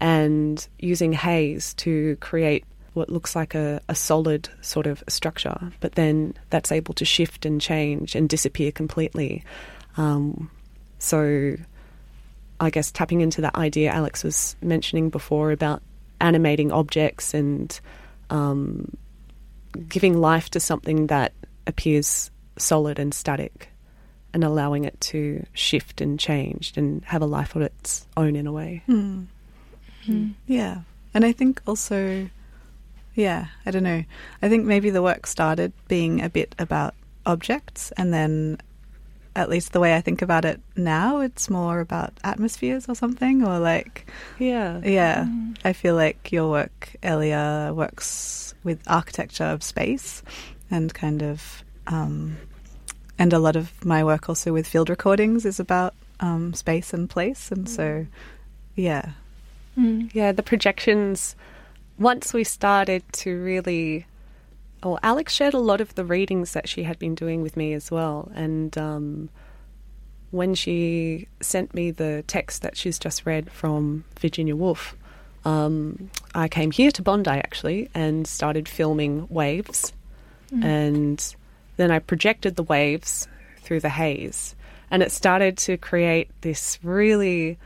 and 0.00 0.66
using 0.78 1.12
haze 1.12 1.74
to 1.74 2.16
create 2.20 2.64
what 2.94 3.10
looks 3.10 3.34
like 3.34 3.56
a, 3.56 3.80
a 3.88 3.94
solid 3.94 4.48
sort 4.60 4.86
of 4.86 5.02
structure, 5.08 5.72
but 5.80 5.96
then 5.96 6.34
that's 6.50 6.70
able 6.70 6.94
to 6.94 7.04
shift 7.04 7.44
and 7.44 7.60
change 7.60 8.14
and 8.14 8.28
disappear 8.28 8.70
completely. 8.70 9.42
Um, 9.96 10.48
so, 11.00 11.56
I 12.60 12.70
guess 12.70 12.92
tapping 12.92 13.20
into 13.20 13.40
that 13.40 13.56
idea 13.56 13.90
Alex 13.90 14.22
was 14.22 14.54
mentioning 14.62 15.10
before 15.10 15.50
about 15.50 15.82
animating 16.20 16.70
objects 16.70 17.34
and 17.34 17.78
um, 18.30 18.96
giving 19.88 20.20
life 20.20 20.50
to 20.50 20.60
something 20.60 21.08
that 21.08 21.32
appears 21.66 22.30
solid 22.56 22.98
and 22.98 23.12
static 23.12 23.68
and 24.32 24.42
allowing 24.42 24.84
it 24.84 25.00
to 25.00 25.44
shift 25.52 26.00
and 26.00 26.18
change 26.18 26.72
and 26.76 27.04
have 27.04 27.22
a 27.22 27.26
life 27.26 27.54
of 27.54 27.62
its 27.62 28.06
own 28.16 28.34
in 28.36 28.46
a 28.46 28.52
way. 28.52 28.82
Mm. 28.88 29.26
Mm. 30.06 30.34
Yeah. 30.46 30.80
And 31.14 31.24
I 31.24 31.32
think 31.32 31.62
also, 31.66 32.28
yeah, 33.14 33.46
I 33.64 33.70
don't 33.70 33.84
know. 33.84 34.04
I 34.42 34.48
think 34.48 34.64
maybe 34.64 34.90
the 34.90 35.02
work 35.02 35.26
started 35.26 35.72
being 35.86 36.20
a 36.20 36.28
bit 36.28 36.54
about 36.58 36.94
objects 37.24 37.92
and 37.96 38.12
then 38.12 38.58
at 39.36 39.48
least 39.48 39.72
the 39.72 39.80
way 39.80 39.96
I 39.96 40.00
think 40.00 40.22
about 40.22 40.44
it 40.44 40.60
now, 40.76 41.20
it's 41.20 41.50
more 41.50 41.80
about 41.80 42.12
atmospheres 42.22 42.88
or 42.88 42.94
something, 42.94 43.44
or 43.44 43.58
like, 43.58 44.08
yeah, 44.38 44.80
yeah. 44.84 45.24
Mm. 45.24 45.56
I 45.64 45.72
feel 45.72 45.96
like 45.96 46.30
your 46.30 46.48
work, 46.50 46.94
Elia, 47.02 47.72
works 47.74 48.54
with 48.62 48.80
architecture 48.86 49.44
of 49.44 49.62
space 49.62 50.22
and 50.70 50.94
kind 50.94 51.22
of 51.22 51.64
um, 51.86 52.36
and 53.18 53.32
a 53.32 53.38
lot 53.38 53.56
of 53.56 53.84
my 53.84 54.04
work 54.04 54.28
also 54.28 54.52
with 54.52 54.66
field 54.66 54.88
recordings 54.88 55.44
is 55.44 55.60
about 55.60 55.94
um, 56.20 56.54
space 56.54 56.92
and 56.92 57.08
place, 57.08 57.50
and 57.50 57.68
so 57.68 58.06
yeah, 58.74 59.12
mm. 59.78 60.12
yeah, 60.14 60.32
the 60.32 60.42
projections. 60.42 61.36
Once 61.96 62.34
we 62.34 62.42
started 62.42 63.04
to 63.12 63.40
really, 63.40 64.04
well, 64.82 64.98
Alex 65.02 65.32
shared 65.32 65.54
a 65.54 65.58
lot 65.58 65.80
of 65.80 65.94
the 65.94 66.04
readings 66.04 66.52
that 66.52 66.68
she 66.68 66.82
had 66.82 66.98
been 66.98 67.14
doing 67.14 67.40
with 67.40 67.56
me 67.56 67.72
as 67.72 67.90
well, 67.90 68.30
and 68.34 68.76
um, 68.76 69.28
when 70.30 70.54
she 70.54 71.28
sent 71.40 71.72
me 71.74 71.92
the 71.92 72.24
text 72.26 72.62
that 72.62 72.76
she's 72.76 72.98
just 72.98 73.24
read 73.24 73.50
from 73.52 74.04
Virginia 74.18 74.56
Woolf. 74.56 74.96
Um, 75.44 76.10
I 76.34 76.48
came 76.48 76.70
here 76.70 76.90
to 76.90 77.02
Bondi 77.02 77.30
actually 77.30 77.90
and 77.94 78.26
started 78.26 78.68
filming 78.68 79.28
waves, 79.28 79.92
mm. 80.50 80.64
and 80.64 81.36
then 81.76 81.90
I 81.90 81.98
projected 81.98 82.56
the 82.56 82.62
waves 82.62 83.28
through 83.58 83.80
the 83.80 83.88
haze, 83.88 84.54
and 84.90 85.02
it 85.02 85.12
started 85.12 85.56
to 85.58 85.76
create 85.76 86.30
this 86.42 86.78
really 86.82 87.58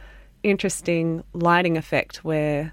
interesting 0.42 1.24
lighting 1.32 1.76
effect 1.76 2.24
where 2.24 2.72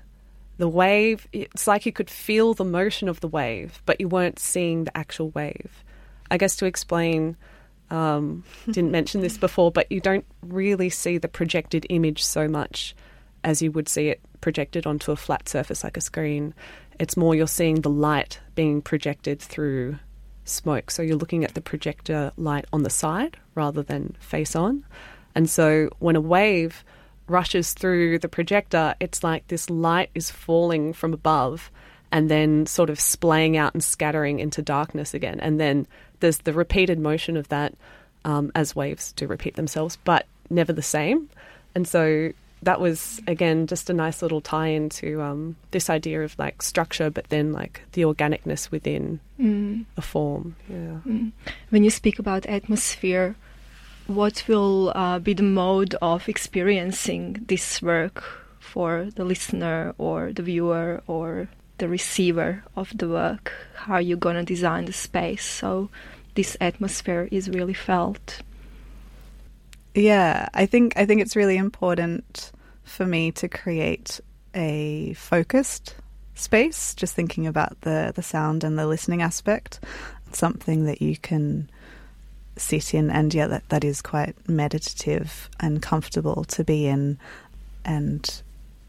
the 0.58 0.70
wave, 0.70 1.28
it's 1.34 1.68
like 1.68 1.86
you 1.86 1.92
could 1.92 2.10
feel 2.10 2.54
the 2.54 2.64
motion 2.64 3.10
of 3.10 3.20
the 3.20 3.28
wave, 3.28 3.82
but 3.86 4.00
you 4.00 4.08
weren't 4.08 4.40
seeing 4.40 4.86
the 4.86 4.98
actual 4.98 5.30
wave. 5.32 5.84
I 6.32 6.38
guess 6.38 6.56
to 6.58 6.66
explain, 6.66 7.36
um, 7.90 8.44
didn't 8.66 8.92
mention 8.92 9.22
this 9.22 9.38
before, 9.38 9.72
but 9.72 9.92
you 9.92 10.00
don't 10.00 10.26
really 10.42 10.90
see 10.90 11.18
the 11.18 11.28
projected 11.28 11.86
image 11.90 12.24
so 12.24 12.48
much 12.48 12.96
as 13.44 13.62
you 13.62 13.72
would 13.72 13.88
see 13.88 14.08
it 14.08 14.22
projected 14.42 14.88
onto 14.88 15.12
a 15.12 15.16
flat 15.16 15.48
surface 15.48 15.84
like 15.84 15.98
a 15.98 16.02
screen. 16.02 16.54
It's 17.00 17.18
more 17.18 17.36
you're 17.36 17.48
seeing 17.48 17.82
the 17.82 17.90
light 17.90 18.40
being 18.56 18.82
projected 18.82 19.40
through 19.40 20.00
smoke. 20.46 20.92
So 20.92 21.02
you're 21.02 21.18
looking 21.18 21.44
at 21.44 21.54
the 21.54 21.62
projector 21.62 22.32
light 22.38 22.66
on 22.72 22.84
the 22.84 22.90
side 22.90 23.38
rather 23.56 23.84
than 23.84 24.16
face 24.20 24.56
on. 24.56 24.86
And 25.34 25.50
so 25.50 25.90
when 26.00 26.16
a 26.16 26.22
wave 26.22 26.84
rushes 27.28 27.74
through 27.74 28.20
the 28.20 28.30
projector, 28.30 28.96
it's 29.00 29.24
like 29.24 29.48
this 29.48 29.70
light 29.70 30.10
is 30.16 30.32
falling 30.32 30.94
from 30.94 31.14
above 31.14 31.72
and 32.12 32.30
then 32.30 32.66
sort 32.66 32.90
of 32.90 33.00
splaying 33.00 33.58
out 33.58 33.74
and 33.74 33.84
scattering 33.84 34.40
into 34.40 34.62
darkness 34.62 35.14
again. 35.14 35.40
And 35.40 35.60
then 35.60 35.88
there's 36.20 36.40
the 36.40 36.54
repeated 36.54 37.00
motion 37.00 37.36
of 37.36 37.50
that 37.50 37.74
um, 38.24 38.52
as 38.56 38.76
waves 38.76 39.12
do 39.14 39.28
repeat 39.28 39.56
themselves, 39.56 39.98
but 40.04 40.26
never 40.50 40.72
the 40.72 40.82
same. 40.82 41.30
And 41.74 41.88
so 41.88 42.32
that 42.66 42.82
was 42.82 43.22
again 43.28 43.68
just 43.68 43.90
a 43.90 43.94
nice 43.94 44.22
little 44.22 44.42
tie 44.42 44.68
into 44.68 45.22
um, 45.22 45.56
this 45.72 45.90
idea 45.90 46.24
of 46.24 46.38
like 46.38 46.62
structure, 46.62 47.10
but 47.10 47.30
then 47.30 47.54
like 47.54 47.82
the 47.94 48.02
organicness 48.02 48.72
within 48.72 49.20
mm. 49.40 49.86
a 49.98 50.02
form. 50.02 50.56
Yeah. 50.68 51.00
Mm. 51.06 51.32
When 51.70 51.84
you 51.84 51.90
speak 51.90 52.20
about 52.20 52.46
atmosphere, 52.48 53.36
what 54.08 54.44
will 54.48 54.92
uh, 54.96 55.20
be 55.20 55.34
the 55.34 55.44
mode 55.44 55.96
of 56.02 56.28
experiencing 56.28 57.46
this 57.48 57.82
work 57.82 58.24
for 58.60 59.10
the 59.16 59.24
listener 59.24 59.94
or 59.98 60.34
the 60.34 60.44
viewer 60.44 61.02
or 61.08 61.48
the 61.78 61.88
receiver 61.88 62.64
of 62.76 62.98
the 62.98 63.08
work? 63.08 63.54
How 63.76 63.96
are 63.96 64.02
you 64.02 64.18
gonna 64.18 64.44
design 64.44 64.86
the 64.86 64.94
space 64.94 65.46
so 65.46 65.90
this 66.34 66.58
atmosphere 66.60 67.30
is 67.32 67.48
really 67.48 67.76
felt? 67.76 68.42
Yeah, 69.94 70.50
I 70.54 70.66
think 70.66 70.98
I 70.98 71.06
think 71.06 71.22
it's 71.22 71.36
really 71.36 71.58
important 71.58 72.52
for 72.86 73.06
me 73.06 73.32
to 73.34 73.48
create 73.48 74.22
a 74.54 75.14
focused 75.14 75.96
space, 76.36 76.96
just 76.96 77.14
thinking 77.14 77.48
about 77.48 77.82
the, 77.82 78.14
the 78.16 78.24
sound 78.24 78.64
and 78.64 78.78
the 78.78 78.88
listening 78.88 79.22
aspect, 79.22 79.80
something 80.32 80.86
that 80.86 81.02
you 81.02 81.18
can 81.18 81.70
sit 82.58 82.94
in 82.94 83.10
and 83.10 83.34
yeah 83.34 83.48
that, 83.48 83.68
that 83.70 83.84
is 83.84 84.02
quite 84.02 84.36
meditative 84.48 85.50
and 85.60 85.82
comfortable 85.82 86.44
to 86.46 86.64
be 86.64 86.88
in 86.88 87.18
and 87.84 88.42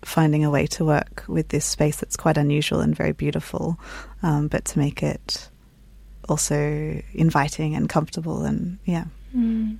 finding 0.02 0.44
a 0.44 0.50
way 0.50 0.66
to 0.66 0.84
work 0.84 1.24
with 1.26 1.48
this 1.48 1.64
space 1.64 1.96
that's 1.96 2.16
quite 2.16 2.36
unusual 2.36 2.80
and 2.80 2.94
very 2.94 3.12
beautiful 3.12 3.78
um, 4.22 4.46
but 4.46 4.64
to 4.64 4.78
make 4.78 5.02
it 5.02 5.48
also 6.28 7.00
inviting 7.12 7.74
and 7.74 7.88
comfortable 7.88 8.44
and 8.44 8.78
yeah 8.84 9.04
mm. 9.36 9.76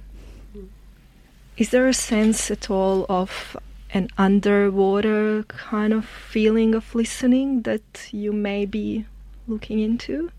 is 1.56 1.70
there 1.70 1.86
a 1.86 1.94
sense 1.94 2.50
at 2.50 2.70
all 2.70 3.06
of 3.08 3.56
an 3.96 4.08
underwater 4.18 5.42
kind 5.44 5.92
of 5.94 6.04
feeling 6.04 6.74
of 6.74 6.94
listening 6.94 7.62
that 7.62 8.08
you 8.12 8.30
may 8.30 8.66
be 8.66 9.06
looking 9.48 9.78
into? 9.80 10.30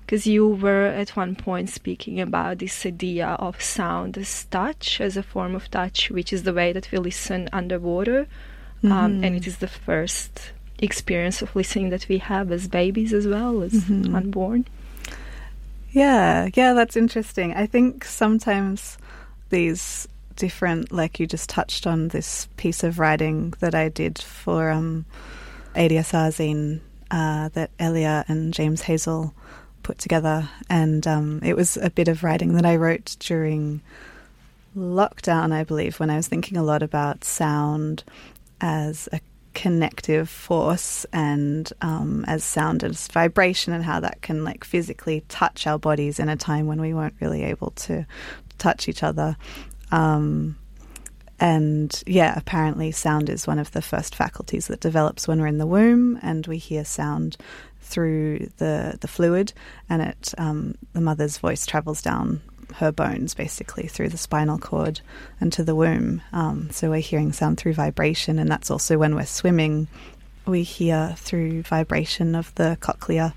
Because 0.00 0.26
you 0.26 0.48
were 0.48 0.86
at 0.86 1.10
one 1.10 1.36
point 1.36 1.68
speaking 1.70 2.20
about 2.20 2.58
this 2.58 2.84
idea 2.84 3.28
of 3.28 3.62
sound 3.62 4.18
as 4.18 4.44
touch, 4.46 5.00
as 5.00 5.16
a 5.16 5.22
form 5.22 5.54
of 5.54 5.70
touch, 5.70 6.10
which 6.10 6.32
is 6.32 6.42
the 6.42 6.52
way 6.52 6.72
that 6.72 6.90
we 6.90 6.98
listen 6.98 7.48
underwater. 7.52 8.26
Um, 8.82 8.90
mm-hmm. 8.90 8.92
Um, 8.92 9.24
and 9.24 9.36
it 9.36 9.46
is 9.46 9.58
the 9.58 9.68
first 9.68 10.52
experience 10.80 11.42
of 11.42 11.54
listening 11.54 11.90
that 11.90 12.08
we 12.08 12.18
have 12.18 12.50
as 12.50 12.66
babies 12.66 13.12
as 13.12 13.26
well, 13.26 13.62
as 13.62 13.72
mm-hmm. 13.72 14.14
unborn. 14.14 14.66
Yeah, 15.92 16.48
yeah, 16.54 16.72
that's 16.74 16.96
interesting. 16.96 17.54
I 17.54 17.66
think 17.66 18.04
sometimes 18.04 18.98
these 19.50 20.08
different, 20.36 20.92
like 20.92 21.18
you 21.18 21.26
just 21.26 21.48
touched 21.48 21.86
on 21.86 22.08
this 22.08 22.48
piece 22.56 22.84
of 22.84 22.98
writing 22.98 23.54
that 23.60 23.74
I 23.74 23.88
did 23.88 24.18
for 24.18 24.70
um, 24.70 25.06
ADSR 25.74 26.30
zine 26.30 26.80
uh, 27.10 27.48
that 27.50 27.70
Elia 27.78 28.24
and 28.28 28.52
James 28.52 28.82
Hazel 28.82 29.34
put 29.82 29.98
together. 29.98 30.48
And 30.68 31.06
um, 31.06 31.40
it 31.42 31.54
was 31.54 31.76
a 31.76 31.90
bit 31.90 32.08
of 32.08 32.22
writing 32.22 32.54
that 32.54 32.66
I 32.66 32.76
wrote 32.76 33.16
during 33.20 33.80
lockdown, 34.76 35.52
I 35.52 35.64
believe, 35.64 35.98
when 35.98 36.10
I 36.10 36.16
was 36.16 36.28
thinking 36.28 36.56
a 36.56 36.62
lot 36.62 36.82
about 36.82 37.24
sound 37.24 38.04
as 38.60 39.08
a 39.12 39.20
connective 39.54 40.28
force 40.28 41.06
and 41.14 41.72
um, 41.80 42.26
as 42.28 42.44
sound 42.44 42.84
as 42.84 43.08
vibration 43.08 43.72
and 43.72 43.82
how 43.82 44.00
that 44.00 44.20
can 44.20 44.44
like 44.44 44.64
physically 44.64 45.24
touch 45.28 45.66
our 45.66 45.78
bodies 45.78 46.18
in 46.18 46.28
a 46.28 46.36
time 46.36 46.66
when 46.66 46.78
we 46.78 46.92
weren't 46.92 47.14
really 47.20 47.42
able 47.42 47.70
to 47.70 48.06
touch 48.58 48.86
each 48.86 49.02
other 49.02 49.34
um, 49.92 50.56
and 51.38 52.02
yeah, 52.06 52.34
apparently 52.36 52.92
sound 52.92 53.28
is 53.28 53.46
one 53.46 53.58
of 53.58 53.72
the 53.72 53.82
first 53.82 54.14
faculties 54.14 54.68
that 54.68 54.80
develops 54.80 55.28
when 55.28 55.40
we're 55.40 55.46
in 55.46 55.58
the 55.58 55.66
womb, 55.66 56.18
and 56.22 56.46
we 56.46 56.58
hear 56.58 56.84
sound 56.84 57.36
through 57.82 58.50
the 58.56 58.98
the 59.00 59.08
fluid, 59.08 59.52
and 59.88 60.02
it 60.02 60.34
um, 60.38 60.76
the 60.92 61.00
mother's 61.00 61.38
voice 61.38 61.66
travels 61.66 62.02
down 62.02 62.40
her 62.74 62.90
bones 62.90 63.32
basically 63.32 63.86
through 63.86 64.08
the 64.08 64.18
spinal 64.18 64.58
cord 64.58 65.00
and 65.40 65.52
to 65.52 65.62
the 65.62 65.74
womb. 65.74 66.20
Um, 66.32 66.68
so 66.72 66.90
we're 66.90 67.00
hearing 67.00 67.32
sound 67.32 67.58
through 67.58 67.74
vibration, 67.74 68.38
and 68.38 68.50
that's 68.50 68.70
also 68.70 68.98
when 68.98 69.14
we're 69.14 69.26
swimming, 69.26 69.88
we 70.46 70.62
hear 70.62 71.14
through 71.16 71.62
vibration 71.62 72.34
of 72.34 72.54
the 72.56 72.76
cochlea. 72.80 73.34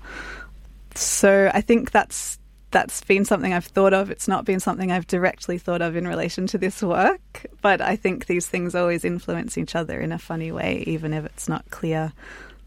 So 0.94 1.50
I 1.54 1.60
think 1.60 1.92
that's 1.92 2.39
that's 2.70 3.02
been 3.02 3.24
something 3.24 3.52
I've 3.52 3.66
thought 3.66 3.92
of. 3.92 4.10
It's 4.10 4.28
not 4.28 4.44
been 4.44 4.60
something 4.60 4.92
I've 4.92 5.06
directly 5.06 5.58
thought 5.58 5.82
of 5.82 5.96
in 5.96 6.06
relation 6.06 6.46
to 6.48 6.58
this 6.58 6.82
work, 6.82 7.46
but 7.62 7.80
I 7.80 7.96
think 7.96 8.26
these 8.26 8.46
things 8.46 8.74
always 8.74 9.04
influence 9.04 9.58
each 9.58 9.74
other 9.74 10.00
in 10.00 10.12
a 10.12 10.18
funny 10.18 10.52
way, 10.52 10.84
even 10.86 11.12
if 11.12 11.24
it's 11.24 11.48
not 11.48 11.68
clear 11.70 12.12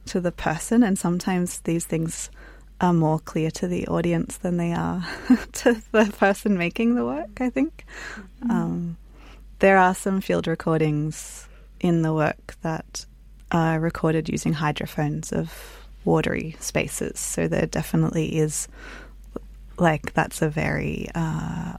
to 0.08 0.20
the 0.20 0.32
person. 0.32 0.84
And 0.84 1.00
sometimes 1.00 1.60
these 1.62 1.86
things 1.86 2.30
are 2.82 2.94
more 2.94 3.20
clear 3.20 3.50
to 3.52 3.68
the 3.68 3.88
audience 3.88 4.38
than 4.38 4.58
they 4.58 4.74
are 4.74 5.06
to 5.54 5.82
the 5.92 6.14
person 6.18 6.58
making 6.58 6.96
the 6.96 7.06
work, 7.06 7.40
I 7.40 7.50
think. 7.50 7.86
Mm-hmm. 8.16 8.52
Um, 8.52 8.98
there 9.60 9.78
are 9.78 9.96
some 9.96 10.20
field 10.20 10.48
recordings 10.48 11.48
in 11.80 12.02
the 12.02 12.14
work 12.14 12.56
that 12.62 13.06
are 13.52 13.80
recorded 13.80 14.28
using 14.28 14.54
hydrophones 14.54 15.32
of 15.32 15.88
watery 16.04 16.56
spaces. 16.60 17.20
So 17.20 17.48
there 17.48 17.66
definitely 17.66 18.38
is, 18.38 18.68
like, 19.78 20.14
that's 20.14 20.42
a 20.42 20.50
very, 20.50 21.10
uh, 21.16 21.74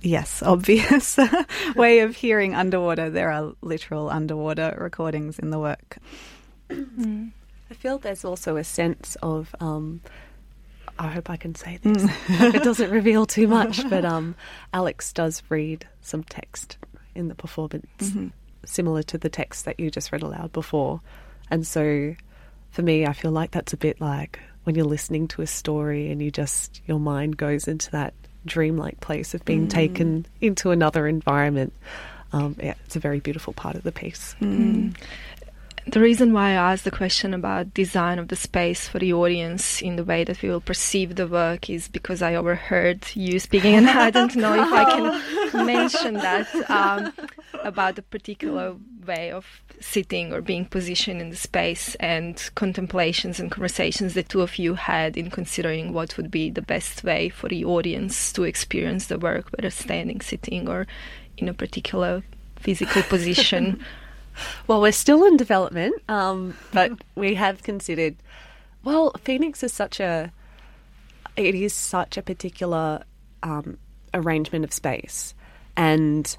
yes, 0.00 0.42
obvious 0.42 1.18
way 1.76 2.00
of 2.00 2.16
hearing 2.16 2.54
underwater. 2.54 3.10
There 3.10 3.30
are 3.30 3.52
literal 3.62 4.10
underwater 4.10 4.76
recordings 4.78 5.38
in 5.38 5.50
the 5.50 5.58
work. 5.58 5.98
Mm. 6.70 7.32
I 7.70 7.74
feel 7.74 7.98
there's 7.98 8.24
also 8.24 8.56
a 8.56 8.64
sense 8.64 9.16
of. 9.22 9.54
Um, 9.60 10.00
I 10.98 11.08
hope 11.08 11.30
I 11.30 11.36
can 11.36 11.54
say 11.54 11.78
this. 11.82 12.04
Mm. 12.04 12.54
it 12.54 12.62
doesn't 12.62 12.90
reveal 12.90 13.24
too 13.24 13.48
much, 13.48 13.88
but 13.88 14.04
um, 14.04 14.34
Alex 14.74 15.12
does 15.12 15.42
read 15.48 15.86
some 16.02 16.24
text 16.24 16.76
in 17.14 17.28
the 17.28 17.34
performance, 17.34 17.86
mm-hmm. 17.98 18.28
similar 18.66 19.02
to 19.04 19.16
the 19.16 19.30
text 19.30 19.64
that 19.64 19.80
you 19.80 19.90
just 19.90 20.12
read 20.12 20.22
aloud 20.22 20.52
before. 20.52 21.00
And 21.50 21.66
so, 21.66 22.14
for 22.70 22.82
me, 22.82 23.06
I 23.06 23.12
feel 23.14 23.30
like 23.30 23.50
that's 23.50 23.72
a 23.72 23.78
bit 23.78 24.00
like 24.00 24.40
when 24.70 24.76
you're 24.76 24.84
listening 24.84 25.26
to 25.26 25.42
a 25.42 25.48
story 25.48 26.12
and 26.12 26.22
you 26.22 26.30
just 26.30 26.80
your 26.86 27.00
mind 27.00 27.36
goes 27.36 27.66
into 27.66 27.90
that 27.90 28.14
dreamlike 28.46 29.00
place 29.00 29.34
of 29.34 29.44
being 29.44 29.66
mm. 29.66 29.70
taken 29.70 30.24
into 30.40 30.70
another 30.70 31.08
environment. 31.08 31.72
Um, 32.32 32.54
yeah, 32.62 32.74
it's 32.84 32.94
a 32.94 33.00
very 33.00 33.18
beautiful 33.18 33.52
part 33.52 33.74
of 33.74 33.82
the 33.82 33.90
piece. 33.90 34.36
Mm. 34.40 34.94
The 35.90 36.00
reason 36.00 36.32
why 36.32 36.50
I 36.50 36.72
asked 36.72 36.84
the 36.84 36.92
question 36.92 37.34
about 37.34 37.74
design 37.74 38.20
of 38.20 38.28
the 38.28 38.36
space 38.36 38.86
for 38.86 39.00
the 39.00 39.12
audience 39.12 39.82
in 39.82 39.96
the 39.96 40.04
way 40.04 40.22
that 40.22 40.40
we 40.40 40.48
will 40.48 40.60
perceive 40.60 41.16
the 41.16 41.26
work 41.26 41.68
is 41.68 41.88
because 41.88 42.22
I 42.22 42.36
overheard 42.36 43.04
you 43.14 43.40
speaking, 43.40 43.74
and 43.74 43.90
I 43.90 44.10
don't 44.10 44.36
know 44.36 44.54
if 44.54 44.72
I 44.72 44.84
can 44.84 45.66
mention 45.66 46.14
that 46.14 46.46
um, 46.70 47.12
about 47.64 47.96
the 47.96 48.02
particular 48.02 48.76
way 49.04 49.32
of 49.32 49.44
sitting 49.80 50.32
or 50.32 50.40
being 50.40 50.64
positioned 50.64 51.20
in 51.20 51.30
the 51.30 51.36
space 51.36 51.96
and 51.96 52.50
contemplations 52.54 53.40
and 53.40 53.50
conversations 53.50 54.14
the 54.14 54.22
two 54.22 54.42
of 54.42 54.60
you 54.60 54.74
had 54.74 55.16
in 55.16 55.28
considering 55.28 55.92
what 55.92 56.16
would 56.16 56.30
be 56.30 56.50
the 56.50 56.62
best 56.62 57.02
way 57.02 57.28
for 57.28 57.48
the 57.48 57.64
audience 57.64 58.32
to 58.34 58.44
experience 58.44 59.06
the 59.06 59.18
work, 59.18 59.50
whether 59.56 59.70
standing, 59.70 60.20
sitting, 60.20 60.68
or 60.68 60.86
in 61.36 61.48
a 61.48 61.54
particular 61.54 62.22
physical 62.60 63.02
position. 63.02 63.84
well, 64.66 64.80
we're 64.80 64.92
still 64.92 65.24
in 65.24 65.36
development, 65.36 66.00
um, 66.08 66.56
but 66.72 66.92
we 67.14 67.34
have 67.34 67.62
considered. 67.62 68.16
Well, 68.84 69.12
Phoenix 69.24 69.62
is 69.62 69.72
such 69.72 70.00
a. 70.00 70.32
It 71.36 71.54
is 71.54 71.72
such 71.72 72.16
a 72.16 72.22
particular 72.22 73.04
um, 73.42 73.78
arrangement 74.12 74.64
of 74.64 74.72
space, 74.72 75.34
and 75.76 76.36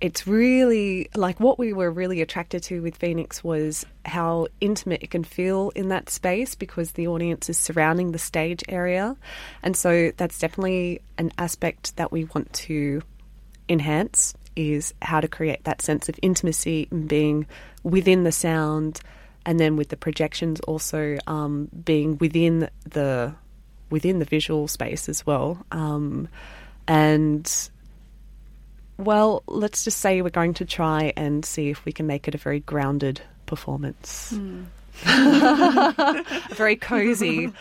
it's 0.00 0.26
really 0.26 1.08
like 1.14 1.38
what 1.38 1.58
we 1.58 1.72
were 1.72 1.90
really 1.90 2.20
attracted 2.20 2.62
to 2.64 2.82
with 2.82 2.96
Phoenix 2.96 3.44
was 3.44 3.86
how 4.04 4.48
intimate 4.60 5.02
it 5.02 5.10
can 5.10 5.22
feel 5.22 5.70
in 5.76 5.90
that 5.90 6.10
space 6.10 6.56
because 6.56 6.92
the 6.92 7.06
audience 7.06 7.48
is 7.48 7.56
surrounding 7.56 8.10
the 8.10 8.18
stage 8.18 8.64
area. 8.68 9.16
And 9.62 9.76
so 9.76 10.10
that's 10.16 10.40
definitely 10.40 11.02
an 11.18 11.30
aspect 11.38 11.96
that 11.96 12.10
we 12.10 12.24
want 12.24 12.52
to 12.54 13.02
enhance 13.68 14.34
is 14.56 14.94
how 15.02 15.20
to 15.20 15.28
create 15.28 15.64
that 15.64 15.82
sense 15.82 16.08
of 16.08 16.18
intimacy 16.22 16.88
and 16.90 17.08
being 17.08 17.46
within 17.82 18.24
the 18.24 18.32
sound 18.32 19.00
and 19.44 19.58
then 19.58 19.76
with 19.76 19.88
the 19.88 19.96
projections 19.96 20.60
also 20.60 21.18
um, 21.26 21.68
being 21.84 22.16
within 22.18 22.68
the 22.88 23.34
within 23.90 24.18
the 24.18 24.24
visual 24.24 24.68
space 24.68 25.08
as 25.08 25.26
well. 25.26 25.64
Um, 25.70 26.28
and 26.88 27.70
well, 28.96 29.42
let's 29.46 29.84
just 29.84 29.98
say 29.98 30.22
we're 30.22 30.30
going 30.30 30.54
to 30.54 30.64
try 30.64 31.12
and 31.16 31.44
see 31.44 31.70
if 31.70 31.84
we 31.84 31.92
can 31.92 32.06
make 32.06 32.28
it 32.28 32.34
a 32.34 32.38
very 32.38 32.60
grounded 32.60 33.20
performance. 33.46 34.32
Mm. 34.34 34.66
A 35.06 36.24
very 36.54 36.76
cozy, 36.76 37.52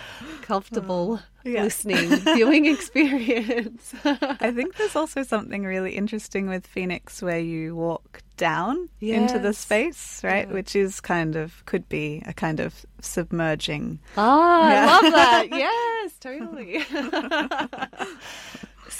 comfortable 0.41 1.19
yeah. 1.43 1.63
listening, 1.63 2.09
viewing 2.35 2.65
experience. 2.73 3.93
I 4.03 4.51
think 4.51 4.75
there's 4.75 4.95
also 4.95 5.23
something 5.23 5.63
really 5.63 5.95
interesting 5.95 6.47
with 6.47 6.67
Phoenix 6.67 7.21
where 7.21 7.39
you 7.39 7.75
walk 7.75 8.21
down 8.37 8.89
yes. 8.99 9.31
into 9.31 9.39
the 9.39 9.53
space, 9.53 10.21
right? 10.23 10.47
Yeah. 10.47 10.53
Which 10.53 10.75
is 10.75 10.99
kind 10.99 11.35
of, 11.35 11.65
could 11.65 11.87
be 11.89 12.23
a 12.25 12.33
kind 12.33 12.59
of 12.59 12.85
submerging. 13.01 13.99
Ah, 14.17 14.71
yeah. 14.71 14.87
I 14.89 15.01
love 15.01 15.13
that. 15.13 15.47
yes, 15.51 16.17
totally. 16.19 16.83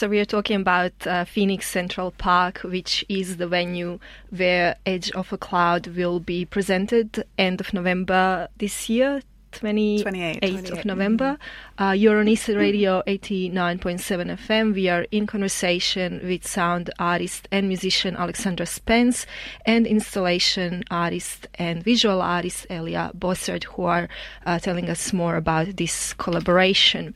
So 0.02 0.08
we 0.08 0.20
are 0.20 0.26
talking 0.26 0.60
about 0.60 0.94
uh, 1.06 1.26
Phoenix 1.26 1.70
Central 1.70 2.10
Park, 2.10 2.62
which 2.64 3.06
is 3.08 3.38
the 3.38 3.46
venue 3.46 4.00
where 4.32 4.76
Edge 4.84 5.12
of 5.12 5.32
a 5.32 5.38
Cloud 5.38 5.86
will 5.96 6.20
be 6.20 6.44
presented 6.44 7.24
end 7.38 7.62
of 7.62 7.72
November 7.72 8.48
this 8.58 8.90
year. 8.90 9.22
28th 9.52 10.02
28. 10.02 10.72
of 10.72 10.86
November. 10.86 11.38
Mm-hmm. 11.78 11.84
Uh, 11.84 11.92
you're 11.92 12.20
on 12.20 12.26
Eastside 12.26 12.58
Radio 12.58 13.04
89.7 13.06 14.40
FM. 14.40 14.74
We 14.74 14.90
are 14.90 15.06
in 15.12 15.28
conversation 15.28 16.20
with 16.24 16.48
sound 16.48 16.90
artist 16.98 17.48
and 17.52 17.68
musician 17.68 18.16
Alexandra 18.16 18.66
Spence 18.66 19.28
and 19.68 19.86
installation 19.86 20.84
artist 20.90 21.48
and 21.60 21.84
visual 21.84 22.24
artist 22.24 22.66
Elia 22.72 23.12
Bosshard, 23.16 23.66
who 23.66 23.84
are 23.84 24.10
uh, 24.48 24.58
telling 24.58 24.90
us 24.90 25.14
more 25.14 25.36
about 25.36 25.78
this 25.78 26.14
collaboration. 26.14 27.14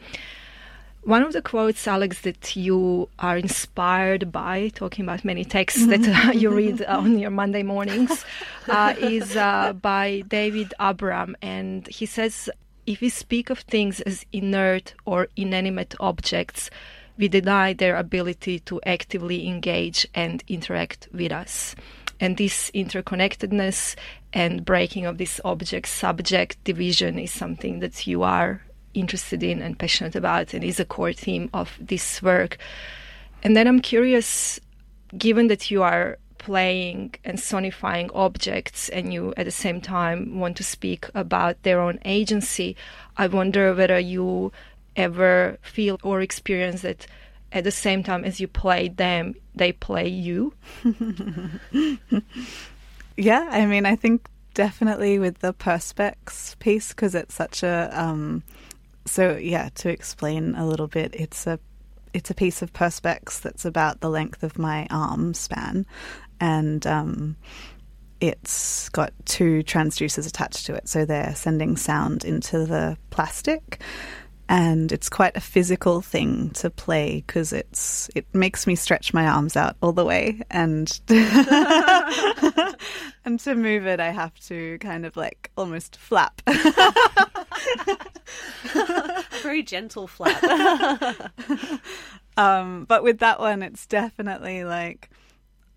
One 1.06 1.22
of 1.22 1.34
the 1.34 1.42
quotes, 1.44 1.88
Alex, 1.88 2.22
that 2.22 2.56
you 2.56 3.10
are 3.20 3.38
inspired 3.38 4.32
by, 4.32 4.70
talking 4.70 5.06
about 5.06 5.24
many 5.24 5.46
texts 5.46 5.86
that 5.86 6.02
uh, 6.02 6.32
you 6.32 6.50
read 6.50 6.84
on 6.84 7.20
your 7.20 7.30
Monday 7.30 7.62
mornings, 7.62 8.26
uh, 8.68 8.96
is 8.98 9.38
uh, 9.38 9.74
by 9.74 10.24
David 10.28 10.74
Abram. 10.80 11.38
And 11.44 11.86
he 11.90 12.08
says, 12.08 12.50
If 12.88 13.02
we 13.02 13.10
speak 13.10 13.52
of 13.52 13.60
things 13.60 14.02
as 14.02 14.26
inert 14.34 14.96
or 15.06 15.28
inanimate 15.36 15.94
objects, 16.00 16.72
we 17.20 17.28
deny 17.28 17.74
their 17.74 17.98
ability 17.98 18.62
to 18.62 18.82
actively 18.84 19.48
engage 19.48 20.08
and 20.16 20.44
interact 20.48 21.08
with 21.14 21.32
us. 21.32 21.76
And 22.20 22.36
this 22.36 22.72
interconnectedness 22.72 23.96
and 24.34 24.66
breaking 24.66 25.06
of 25.06 25.20
this 25.20 25.40
object 25.46 25.88
subject 25.88 26.64
division 26.64 27.20
is 27.20 27.32
something 27.32 27.80
that 27.82 28.08
you 28.08 28.24
are 28.24 28.65
interested 28.96 29.44
in 29.44 29.62
and 29.62 29.78
passionate 29.78 30.16
about 30.16 30.54
and 30.54 30.64
is 30.64 30.80
a 30.80 30.86
core 30.86 31.14
theme 31.14 31.50
of 31.54 31.78
this 31.80 32.22
work. 32.22 32.58
And 33.44 33.56
then 33.56 33.68
I'm 33.68 33.80
curious, 33.80 34.60
given 35.18 35.48
that 35.48 35.70
you 35.70 35.84
are 35.84 36.18
playing 36.38 37.16
and 37.24 37.38
sonifying 37.38 38.10
objects 38.14 38.90
and 38.90 39.14
you 39.14 39.34
at 39.36 39.46
the 39.46 39.52
same 39.52 39.82
time 39.82 40.40
want 40.40 40.58
to 40.58 40.64
speak 40.64 41.10
about 41.16 41.62
their 41.64 41.80
own 41.80 42.00
agency, 42.06 42.76
I 43.18 43.28
wonder 43.28 43.74
whether 43.74 44.00
you 44.00 44.52
ever 44.96 45.58
feel 45.62 46.00
or 46.04 46.22
experience 46.22 46.82
that 46.82 47.08
at 47.52 47.64
the 47.64 47.72
same 47.72 48.04
time 48.04 48.24
as 48.26 48.40
you 48.40 48.48
play 48.48 48.90
them, 48.90 49.36
they 49.56 49.72
play 49.72 50.08
you? 50.08 50.54
yeah, 53.18 53.48
I 53.50 53.66
mean, 53.66 53.86
I 53.86 53.96
think 53.96 54.28
definitely 54.54 55.20
with 55.20 55.40
the 55.40 55.54
perspex 55.54 56.58
piece 56.60 56.90
because 56.90 57.16
it's 57.16 57.36
such 57.36 57.64
a 57.64 57.90
um, 57.94 58.44
so 59.06 59.38
yeah, 59.38 59.70
to 59.76 59.90
explain 59.90 60.56
a 60.56 60.66
little 60.66 60.88
bit, 60.88 61.16
it's 61.16 61.48
a 61.48 61.60
it's 62.14 62.30
a 62.30 62.36
piece 62.36 62.62
of 62.62 62.72
perspex 62.72 63.42
that's 63.42 63.66
about 63.66 64.00
the 64.00 64.10
length 64.10 64.42
of 64.44 64.58
my 64.58 64.88
arm 64.90 65.34
span, 65.34 65.86
and 66.40 66.86
um, 66.88 67.36
it's 68.22 68.90
got 68.90 69.14
two 69.26 69.64
transducers 69.64 70.28
attached 70.28 70.66
to 70.66 70.74
it, 70.74 70.88
so 70.88 71.06
they're 71.06 71.36
sending 71.36 71.78
sound 71.78 72.24
into 72.24 72.66
the 72.66 72.98
plastic. 73.10 73.82
And 74.48 74.92
it's 74.92 75.10
quite 75.10 75.36
a 75.36 75.42
physical 75.42 76.02
thing 76.02 76.52
to 76.52 76.70
play 76.70 77.24
because 77.26 77.52
it's 77.52 78.12
it 78.14 78.28
makes 78.32 78.68
me 78.68 78.76
stretch 78.76 79.12
my 79.12 79.26
arms 79.26 79.56
out 79.58 79.76
all 79.82 79.92
the 79.92 80.06
way, 80.06 80.40
and 80.52 80.88
and 83.26 83.40
to 83.40 83.56
move 83.56 83.88
it, 83.88 84.00
I 84.00 84.12
have 84.12 84.40
to 84.42 84.78
kind 84.80 85.04
of 85.04 85.18
like 85.18 85.50
almost 85.58 85.98
flap. 85.98 86.44
Very 89.42 89.64
gentle 89.64 90.08
flap. 90.08 90.44
um, 92.38 92.86
but 92.86 93.04
with 93.04 93.20
that 93.20 93.40
one, 93.40 93.64
it's 93.64 93.86
definitely 93.86 94.64
like 94.64 95.10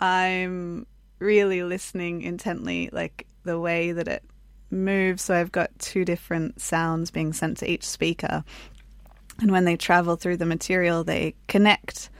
I'm 0.00 0.86
really 1.18 1.62
listening 1.62 2.22
intently, 2.22 2.90
like 2.92 3.26
the 3.44 3.58
way 3.58 3.92
that 3.92 4.08
it 4.08 4.22
moves. 4.70 5.22
So 5.22 5.34
I've 5.34 5.52
got 5.52 5.70
two 5.78 6.04
different 6.04 6.60
sounds 6.60 7.10
being 7.10 7.32
sent 7.32 7.58
to 7.58 7.70
each 7.70 7.84
speaker. 7.84 8.44
And 9.40 9.50
when 9.52 9.64
they 9.64 9.76
travel 9.76 10.16
through 10.16 10.38
the 10.38 10.46
material, 10.46 11.04
they 11.04 11.34
connect 11.46 12.10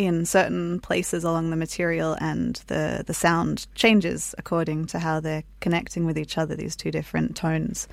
in 0.00 0.24
certain 0.24 0.80
places 0.80 1.24
along 1.24 1.50
the 1.50 1.56
material 1.56 2.16
and 2.22 2.56
the, 2.68 3.04
the 3.06 3.12
sound 3.12 3.66
changes 3.74 4.34
according 4.38 4.86
to 4.86 4.98
how 4.98 5.20
they're 5.20 5.44
connecting 5.60 6.06
with 6.06 6.16
each 6.16 6.38
other, 6.38 6.56
these 6.56 6.74
two 6.74 6.90
different 6.90 7.36
tones. 7.36 7.86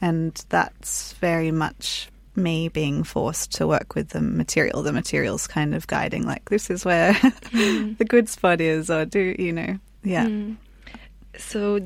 And 0.00 0.42
that's 0.48 1.12
very 1.14 1.50
much 1.50 2.08
me 2.34 2.68
being 2.68 3.04
forced 3.04 3.52
to 3.52 3.66
work 3.66 3.94
with 3.94 4.08
the 4.08 4.22
material. 4.22 4.82
The 4.82 4.92
material's 4.92 5.46
kind 5.46 5.74
of 5.74 5.86
guiding, 5.86 6.24
like, 6.24 6.48
this 6.48 6.70
is 6.70 6.86
where 6.86 7.12
mm. 7.12 7.98
the 7.98 8.06
good 8.06 8.30
spot 8.30 8.62
is, 8.62 8.88
or 8.88 9.04
do, 9.04 9.36
you 9.38 9.52
know, 9.52 9.78
yeah. 10.02 10.24
Mm. 10.24 10.56
So, 11.36 11.80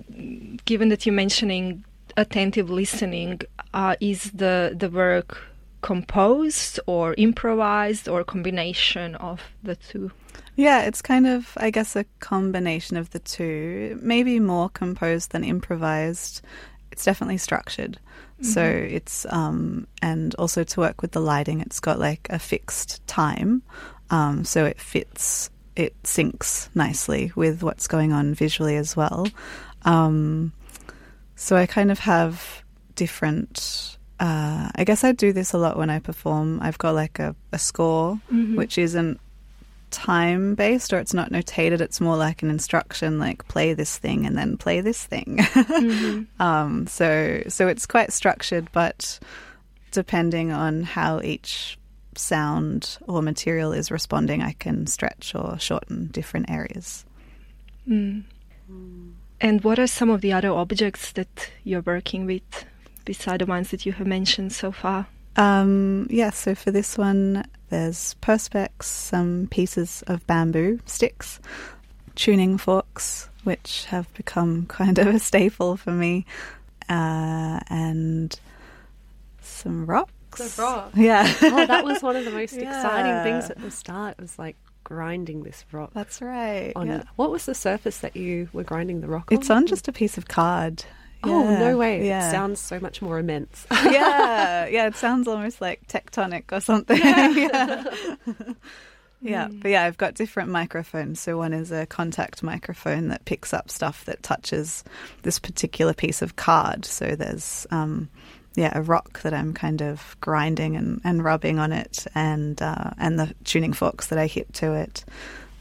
given 0.66 0.88
that 0.90 1.04
you're 1.04 1.14
mentioning 1.16 1.84
attentive 2.16 2.70
listening, 2.70 3.40
uh, 3.72 3.96
is 4.00 4.30
the 4.30 4.72
the 4.78 4.88
work 4.88 5.36
composed 5.84 6.80
or 6.86 7.14
improvised 7.18 8.08
or 8.08 8.24
combination 8.24 9.14
of 9.16 9.42
the 9.62 9.76
two? 9.76 10.10
Yeah, 10.56 10.80
it's 10.84 11.02
kind 11.02 11.26
of, 11.26 11.52
I 11.58 11.68
guess, 11.68 11.94
a 11.94 12.06
combination 12.20 12.96
of 12.96 13.10
the 13.10 13.18
two. 13.18 13.98
Maybe 14.00 14.40
more 14.40 14.70
composed 14.70 15.32
than 15.32 15.44
improvised. 15.44 16.40
It's 16.90 17.04
definitely 17.04 17.36
structured. 17.36 17.98
Mm-hmm. 18.40 18.44
So 18.44 18.62
it's, 18.64 19.26
um, 19.28 19.86
and 20.00 20.34
also 20.36 20.64
to 20.64 20.80
work 20.80 21.02
with 21.02 21.12
the 21.12 21.20
lighting, 21.20 21.60
it's 21.60 21.80
got 21.80 21.98
like 21.98 22.28
a 22.30 22.38
fixed 22.38 23.06
time. 23.06 23.62
Um, 24.08 24.46
so 24.46 24.64
it 24.64 24.80
fits, 24.80 25.50
it 25.76 26.02
syncs 26.04 26.70
nicely 26.74 27.30
with 27.36 27.62
what's 27.62 27.88
going 27.88 28.14
on 28.14 28.32
visually 28.32 28.76
as 28.76 28.96
well. 28.96 29.26
Um, 29.82 30.54
so 31.36 31.56
I 31.56 31.66
kind 31.66 31.90
of 31.90 31.98
have 31.98 32.64
different. 32.94 33.98
Uh, 34.24 34.70
I 34.74 34.84
guess 34.84 35.04
I 35.04 35.12
do 35.12 35.34
this 35.34 35.52
a 35.52 35.58
lot 35.58 35.76
when 35.76 35.90
I 35.90 35.98
perform. 35.98 36.58
I've 36.62 36.78
got 36.78 36.94
like 36.94 37.18
a, 37.18 37.36
a 37.52 37.58
score, 37.58 38.18
mm-hmm. 38.32 38.56
which 38.56 38.78
isn't 38.78 39.20
time 39.90 40.54
based 40.54 40.94
or 40.94 40.98
it's 40.98 41.12
not 41.12 41.30
notated. 41.30 41.82
It's 41.82 42.00
more 42.00 42.16
like 42.16 42.42
an 42.42 42.48
instruction, 42.48 43.18
like 43.18 43.46
play 43.48 43.74
this 43.74 43.98
thing 43.98 44.24
and 44.24 44.34
then 44.34 44.56
play 44.56 44.80
this 44.80 45.04
thing. 45.04 45.36
mm-hmm. 45.40 46.22
um, 46.42 46.86
so 46.86 47.42
so 47.48 47.68
it's 47.68 47.84
quite 47.84 48.14
structured, 48.14 48.72
but 48.72 49.18
depending 49.90 50.52
on 50.52 50.84
how 50.84 51.20
each 51.20 51.78
sound 52.16 52.96
or 53.06 53.20
material 53.20 53.74
is 53.74 53.90
responding, 53.90 54.40
I 54.40 54.52
can 54.52 54.86
stretch 54.86 55.34
or 55.34 55.58
shorten 55.58 56.06
different 56.06 56.48
areas. 56.48 57.04
Mm. 57.86 58.24
And 59.38 59.62
what 59.62 59.78
are 59.78 59.86
some 59.86 60.08
of 60.08 60.22
the 60.22 60.32
other 60.32 60.50
objects 60.50 61.12
that 61.12 61.50
you're 61.62 61.82
working 61.82 62.24
with 62.24 62.64
beside 63.04 63.40
the 63.40 63.46
ones 63.46 63.70
that 63.70 63.86
you 63.86 63.92
have 63.92 64.06
mentioned 64.06 64.52
so 64.52 64.72
far? 64.72 65.06
Um, 65.36 66.06
yeah, 66.10 66.30
so 66.30 66.54
for 66.54 66.70
this 66.70 66.96
one, 66.96 67.44
there's 67.70 68.14
perspex, 68.22 68.84
some 68.84 69.48
pieces 69.50 70.04
of 70.06 70.26
bamboo 70.26 70.80
sticks, 70.86 71.40
tuning 72.14 72.56
forks, 72.58 73.28
which 73.42 73.84
have 73.86 74.12
become 74.14 74.66
kind 74.68 74.98
of 74.98 75.08
a 75.08 75.18
staple 75.18 75.76
for 75.76 75.90
me, 75.90 76.26
uh, 76.88 77.60
and 77.68 78.38
some 79.40 79.86
rocks. 79.86 80.10
The 80.56 80.62
rock. 80.62 80.90
Yeah. 80.94 81.32
oh, 81.42 81.66
that 81.66 81.84
was 81.84 82.02
one 82.02 82.16
of 82.16 82.24
the 82.24 82.30
most 82.30 82.52
yeah. 82.56 82.76
exciting 82.76 83.32
things 83.32 83.50
at 83.50 83.60
the 83.60 83.70
start. 83.70 84.16
It 84.18 84.22
was 84.22 84.38
like 84.38 84.56
grinding 84.82 85.42
this 85.42 85.64
rock. 85.72 85.90
That's 85.94 86.20
right. 86.20 86.72
On 86.76 86.86
yeah. 86.86 87.02
what 87.16 87.30
was 87.30 87.46
the 87.46 87.54
surface 87.54 87.98
that 87.98 88.16
you 88.16 88.48
were 88.52 88.64
grinding 88.64 89.00
the 89.00 89.08
rock 89.08 89.30
on? 89.30 89.38
It's 89.38 89.50
on 89.50 89.66
just 89.66 89.88
a 89.88 89.92
piece 89.92 90.18
of 90.18 90.28
card. 90.28 90.84
Oh, 91.26 91.58
no 91.58 91.76
way. 91.76 92.06
Yeah. 92.06 92.28
It 92.28 92.30
sounds 92.30 92.60
so 92.60 92.80
much 92.80 93.02
more 93.02 93.18
immense. 93.18 93.66
yeah. 93.72 94.66
Yeah. 94.66 94.86
It 94.86 94.96
sounds 94.96 95.28
almost 95.28 95.60
like 95.60 95.86
tectonic 95.88 96.52
or 96.52 96.60
something. 96.60 96.98
yeah. 96.98 97.94
yeah. 99.20 99.48
But 99.50 99.70
yeah, 99.70 99.84
I've 99.84 99.96
got 99.96 100.14
different 100.14 100.50
microphones. 100.50 101.20
So 101.20 101.36
one 101.36 101.52
is 101.52 101.72
a 101.72 101.86
contact 101.86 102.42
microphone 102.42 103.08
that 103.08 103.24
picks 103.24 103.52
up 103.54 103.70
stuff 103.70 104.04
that 104.04 104.22
touches 104.22 104.84
this 105.22 105.38
particular 105.38 105.94
piece 105.94 106.22
of 106.22 106.36
card. 106.36 106.84
So 106.84 107.16
there's, 107.16 107.66
um, 107.70 108.08
yeah, 108.54 108.72
a 108.74 108.82
rock 108.82 109.22
that 109.22 109.34
I'm 109.34 109.52
kind 109.52 109.82
of 109.82 110.16
grinding 110.20 110.76
and, 110.76 111.00
and 111.04 111.24
rubbing 111.24 111.58
on 111.58 111.72
it, 111.72 112.06
and 112.14 112.60
uh, 112.62 112.90
and 112.98 113.18
the 113.18 113.34
tuning 113.42 113.72
forks 113.72 114.08
that 114.08 114.18
I 114.18 114.26
hit 114.26 114.52
to 114.54 114.74
it. 114.74 115.04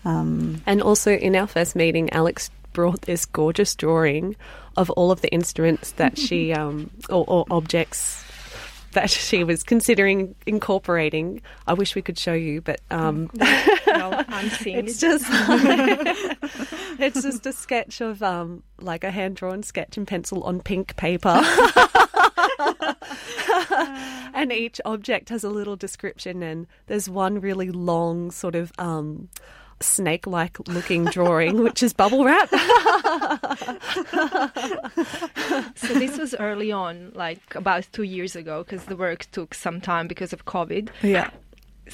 Um, 0.05 0.61
and 0.65 0.81
also 0.81 1.11
in 1.11 1.35
our 1.35 1.47
first 1.47 1.75
meeting, 1.75 2.11
Alex 2.11 2.51
brought 2.73 3.03
this 3.03 3.25
gorgeous 3.25 3.75
drawing 3.75 4.35
of 4.75 4.89
all 4.91 5.11
of 5.11 5.21
the 5.21 5.31
instruments 5.31 5.91
that 5.93 6.17
she 6.17 6.53
um, 6.53 6.89
or, 7.09 7.23
or 7.27 7.45
objects 7.51 8.23
that 8.93 9.09
she 9.09 9.43
was 9.43 9.63
considering 9.63 10.35
incorporating. 10.45 11.41
I 11.67 11.73
wish 11.73 11.95
we 11.95 12.01
could 12.01 12.17
show 12.17 12.33
you, 12.33 12.61
but 12.61 12.79
um, 12.89 13.29
no, 13.37 14.23
it's 14.29 14.99
just 14.99 15.25
it's 16.99 17.21
just 17.21 17.45
a 17.45 17.53
sketch 17.53 18.01
of 18.01 18.23
um, 18.23 18.63
like 18.79 19.03
a 19.03 19.11
hand 19.11 19.35
drawn 19.35 19.63
sketch 19.63 19.97
in 19.97 20.05
pencil 20.05 20.43
on 20.43 20.61
pink 20.61 20.95
paper. 20.95 21.41
and 24.33 24.51
each 24.51 24.79
object 24.85 25.29
has 25.29 25.43
a 25.43 25.49
little 25.49 25.75
description, 25.75 26.41
and 26.43 26.67
there's 26.87 27.09
one 27.09 27.41
really 27.41 27.71
long 27.71 28.31
sort 28.31 28.55
of 28.55 28.71
um, 28.77 29.29
snake 29.83 30.25
like 30.25 30.57
looking 30.67 31.05
drawing, 31.05 31.63
which 31.63 31.83
is 31.83 31.93
bubble 31.93 32.25
wrap. 32.25 32.49
so 35.75 35.93
this 35.93 36.17
was 36.17 36.33
early 36.35 36.71
on, 36.71 37.11
like 37.13 37.55
about 37.55 37.87
two 37.91 38.03
years 38.03 38.35
ago, 38.35 38.63
because 38.63 38.85
the 38.85 38.95
work 38.95 39.27
took 39.31 39.53
some 39.53 39.81
time 39.81 40.07
because 40.07 40.33
of 40.33 40.45
COVID. 40.45 40.89
Yeah 41.01 41.29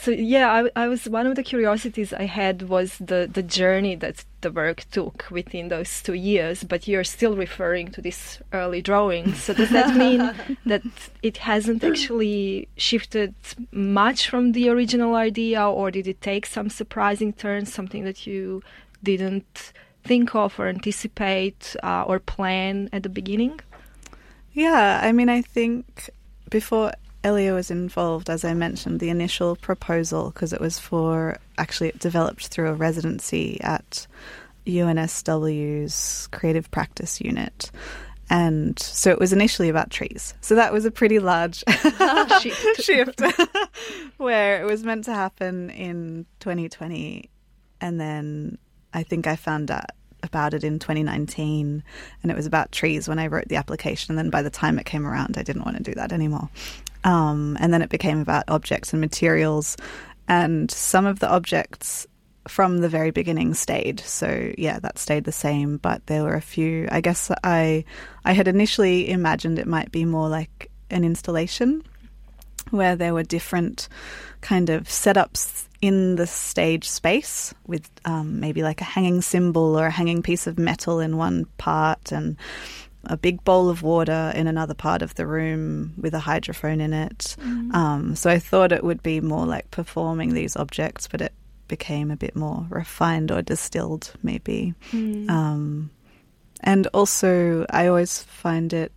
so 0.01 0.11
yeah, 0.11 0.51
I, 0.51 0.83
I 0.83 0.87
was 0.87 1.09
one 1.09 1.27
of 1.27 1.35
the 1.35 1.43
curiosities 1.43 2.13
I 2.13 2.23
had 2.25 2.69
was 2.69 2.97
the 2.99 3.29
the 3.31 3.43
journey 3.43 3.95
that 3.95 4.23
the 4.41 4.51
work 4.51 4.85
took 4.91 5.25
within 5.29 5.67
those 5.67 6.01
two 6.01 6.13
years. 6.13 6.63
But 6.63 6.87
you're 6.87 7.03
still 7.03 7.35
referring 7.35 7.91
to 7.91 8.01
this 8.01 8.39
early 8.53 8.81
drawing. 8.81 9.33
So 9.33 9.53
does 9.53 9.71
that 9.71 9.95
mean 9.95 10.33
that 10.65 10.83
it 11.21 11.37
hasn't 11.37 11.83
actually 11.83 12.67
shifted 12.77 13.35
much 13.71 14.29
from 14.29 14.53
the 14.53 14.69
original 14.69 15.15
idea, 15.15 15.67
or 15.67 15.91
did 15.91 16.07
it 16.07 16.21
take 16.21 16.45
some 16.45 16.69
surprising 16.69 17.33
turns, 17.33 17.73
something 17.73 18.05
that 18.05 18.25
you 18.25 18.63
didn't 19.03 19.73
think 20.03 20.33
of 20.33 20.59
or 20.59 20.67
anticipate 20.67 21.75
uh, 21.83 22.03
or 22.07 22.19
plan 22.19 22.89
at 22.93 23.03
the 23.03 23.09
beginning? 23.09 23.59
Yeah, 24.53 25.01
I 25.03 25.11
mean, 25.11 25.29
I 25.29 25.41
think 25.41 26.09
before 26.49 26.93
Elia 27.23 27.53
was 27.53 27.69
involved, 27.69 28.29
as 28.29 28.45
I 28.45 28.53
mentioned, 28.53 28.99
the 28.99 29.09
initial 29.09 29.55
proposal, 29.55 30.31
because 30.31 30.53
it 30.53 30.61
was 30.61 30.79
for 30.79 31.37
actually 31.57 31.89
it 31.89 31.99
developed 31.99 32.47
through 32.47 32.69
a 32.69 32.73
residency 32.73 33.59
at 33.61 34.07
UNSW's 34.65 36.27
creative 36.31 36.71
practice 36.71 37.19
unit. 37.19 37.71
And 38.29 38.77
so 38.77 39.09
it 39.09 39.19
was 39.19 39.33
initially 39.33 39.69
about 39.69 39.89
trees. 39.89 40.35
So 40.41 40.55
that 40.55 40.71
was 40.71 40.85
a 40.85 40.91
pretty 40.91 41.19
large 41.19 41.63
shift, 42.41 42.81
shift 42.81 43.21
where 44.17 44.61
it 44.61 44.65
was 44.65 44.83
meant 44.83 45.05
to 45.05 45.13
happen 45.13 45.71
in 45.71 46.25
2020. 46.39 47.29
And 47.81 47.99
then 47.99 48.59
I 48.93 49.03
think 49.03 49.25
I 49.25 49.35
found 49.35 49.71
out 49.71 49.85
about 50.21 50.53
it 50.53 50.63
in 50.63 50.79
2019 50.79 51.81
and 52.21 52.31
it 52.31 52.35
was 52.35 52.45
about 52.45 52.71
trees 52.71 53.07
when 53.07 53.19
I 53.19 53.27
wrote 53.27 53.47
the 53.47 53.55
application. 53.55 54.11
And 54.11 54.19
then 54.19 54.29
by 54.29 54.43
the 54.43 54.49
time 54.49 54.77
it 54.77 54.85
came 54.85 55.07
around, 55.07 55.37
I 55.37 55.43
didn't 55.43 55.63
want 55.63 55.77
to 55.77 55.83
do 55.83 55.95
that 55.95 56.11
anymore. 56.11 56.49
Um, 57.03 57.57
and 57.59 57.73
then 57.73 57.81
it 57.81 57.89
became 57.89 58.19
about 58.19 58.43
objects 58.47 58.93
and 58.93 59.01
materials. 59.01 59.77
And 60.27 60.69
some 60.69 61.05
of 61.05 61.19
the 61.19 61.29
objects 61.29 62.07
from 62.47 62.79
the 62.79 62.89
very 62.89 63.11
beginning 63.11 63.53
stayed. 63.53 63.99
So 63.99 64.53
yeah, 64.57 64.79
that 64.79 64.97
stayed 64.97 65.23
the 65.23 65.31
same. 65.31 65.77
But 65.77 66.05
there 66.07 66.23
were 66.23 66.35
a 66.35 66.41
few. 66.41 66.87
I 66.91 67.01
guess 67.01 67.31
I 67.43 67.85
I 68.25 68.33
had 68.33 68.47
initially 68.47 69.09
imagined 69.09 69.59
it 69.59 69.67
might 69.67 69.91
be 69.91 70.05
more 70.05 70.29
like 70.29 70.69
an 70.89 71.03
installation 71.03 71.83
where 72.71 72.95
there 72.95 73.13
were 73.13 73.23
different 73.23 73.87
kind 74.41 74.69
of 74.69 74.83
setups 74.83 75.67
in 75.81 76.15
the 76.15 76.27
stage 76.27 76.89
space 76.89 77.53
with 77.65 77.89
um, 78.05 78.39
maybe 78.39 78.63
like 78.63 78.81
a 78.81 78.85
hanging 78.85 79.21
cymbal 79.21 79.79
or 79.79 79.87
a 79.87 79.91
hanging 79.91 80.21
piece 80.21 80.45
of 80.45 80.59
metal 80.59 80.99
in 80.99 81.17
one 81.17 81.45
part 81.57 82.11
and 82.11 82.35
a 83.05 83.17
big 83.17 83.43
bowl 83.43 83.69
of 83.69 83.81
water 83.81 84.31
in 84.35 84.47
another 84.47 84.73
part 84.73 85.01
of 85.01 85.15
the 85.15 85.25
room 85.25 85.93
with 85.97 86.13
a 86.13 86.19
hydrophone 86.19 86.81
in 86.81 86.93
it. 86.93 87.35
Mm. 87.39 87.73
Um, 87.73 88.15
so 88.15 88.29
I 88.29 88.39
thought 88.39 88.71
it 88.71 88.83
would 88.83 89.01
be 89.01 89.21
more 89.21 89.45
like 89.45 89.71
performing 89.71 90.33
these 90.33 90.55
objects, 90.55 91.07
but 91.07 91.21
it 91.21 91.33
became 91.67 92.11
a 92.11 92.17
bit 92.17 92.35
more 92.35 92.65
refined 92.69 93.31
or 93.31 93.41
distilled, 93.41 94.13
maybe. 94.21 94.73
Mm. 94.91 95.29
Um, 95.29 95.91
and 96.61 96.87
also, 96.87 97.65
I 97.69 97.87
always 97.87 98.21
find 98.21 98.73
it, 98.73 98.91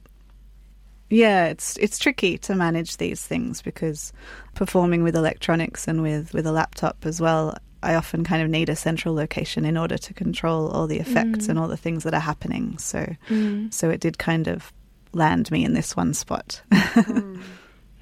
yeah, 1.08 1.46
it's 1.46 1.76
it's 1.76 1.98
tricky 1.98 2.38
to 2.38 2.54
manage 2.54 2.96
these 2.96 3.24
things 3.24 3.62
because 3.62 4.12
performing 4.54 5.02
with 5.02 5.14
electronics 5.14 5.86
and 5.86 6.02
with 6.02 6.32
with 6.32 6.46
a 6.46 6.52
laptop 6.52 7.04
as 7.04 7.20
well. 7.20 7.56
I 7.82 7.94
often 7.94 8.24
kind 8.24 8.42
of 8.42 8.48
need 8.48 8.68
a 8.68 8.76
central 8.76 9.14
location 9.14 9.64
in 9.64 9.76
order 9.76 9.98
to 9.98 10.14
control 10.14 10.68
all 10.68 10.86
the 10.86 10.98
effects 10.98 11.46
mm. 11.46 11.50
and 11.50 11.58
all 11.58 11.68
the 11.68 11.76
things 11.76 12.04
that 12.04 12.14
are 12.14 12.20
happening. 12.20 12.78
So, 12.78 13.14
mm. 13.28 13.72
so 13.72 13.90
it 13.90 14.00
did 14.00 14.18
kind 14.18 14.48
of 14.48 14.72
land 15.12 15.50
me 15.50 15.64
in 15.64 15.74
this 15.74 15.96
one 15.96 16.14
spot. 16.14 16.62
mm. 16.70 17.42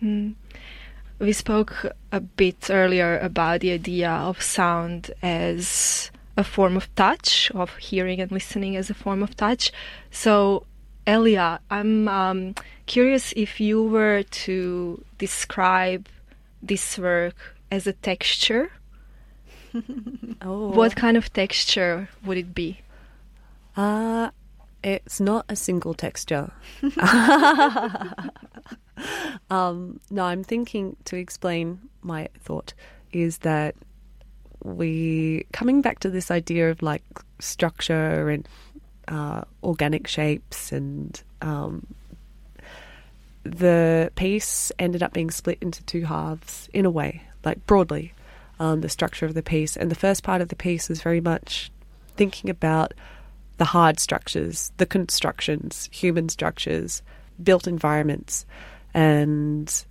mm. 0.03 0.35
We 1.19 1.33
spoke 1.33 1.87
a 2.13 2.21
bit 2.21 2.71
earlier 2.71 3.19
about 3.19 3.61
the 3.61 3.73
idea 3.73 4.11
of 4.11 4.41
sound 4.41 5.11
as 5.23 6.11
a 6.37 6.45
form 6.45 6.77
of 6.77 6.95
touch, 6.95 7.51
of 7.55 7.77
hearing 7.77 8.21
and 8.21 8.33
listening 8.33 8.77
as 8.77 8.89
a 8.89 8.95
form 8.95 9.23
of 9.23 9.37
touch. 9.37 9.73
So, 10.11 10.65
Elia, 11.07 11.61
I'm 11.71 12.09
um, 12.09 12.55
curious 12.87 13.33
if 13.37 13.61
you 13.61 13.83
were 13.83 14.23
to 14.23 15.05
describe 15.19 16.09
this 16.63 16.99
work 16.99 17.57
as 17.71 17.87
a 17.87 17.93
texture 17.93 18.71
oh. 20.43 20.69
What 20.71 20.97
kind 20.97 21.17
of 21.17 21.33
texture 21.33 22.09
would 22.25 22.39
it 22.39 22.55
be? 22.55 22.81
Uh, 23.77 24.31
it's 24.83 25.21
not 25.21 25.45
a 25.49 25.57
single 25.57 25.95
texture. 25.95 26.53
Um, 29.51 30.01
no, 30.11 30.25
I'm 30.25 30.45
thinking 30.45 30.97
to 31.07 31.17
explain 31.17 31.81
my 32.03 32.29
thought 32.41 32.73
is 33.13 33.39
that 33.39 33.75
we 34.63 35.47
coming 35.53 35.81
back 35.81 36.01
to 36.01 36.11
this 36.11 36.31
idea 36.31 36.71
of 36.71 36.83
like 36.83 37.03
structure 37.39 38.29
and 38.29 38.49
uh, 39.09 39.43
organic 39.63 40.07
shapes 40.07 40.71
and 40.71 41.21
um, 41.41 41.87
the 43.43 44.13
piece 44.15 44.71
ended 44.79 45.03
up 45.03 45.13
being 45.13 45.31
split 45.31 45.59
into 45.61 45.83
two 45.85 46.05
halves 46.05 46.69
in 46.73 46.85
a 46.85 46.91
way, 46.91 47.23
like 47.45 47.65
broadly, 47.67 48.13
um, 48.61 48.83
the 48.83 48.89
structure 48.89 49.27
of 49.27 49.35
the 49.35 49.43
piece. 49.43 49.77
And 49.77 49.91
the 49.91 49.97
first 49.97 50.23
part 50.23 50.41
of 50.41 50.49
the 50.49 50.57
piece 50.57 50.91
is 50.91 51.03
very 51.03 51.21
much 51.21 51.73
thinking 52.17 52.51
about 52.51 52.95
the 53.57 53.65
hard 53.65 53.99
structures, 53.99 54.71
the 54.77 54.87
constructions, 54.87 55.89
human 55.91 56.29
structures, 56.29 57.03
built 57.43 57.67
environments, 57.67 58.47
and 58.95 59.85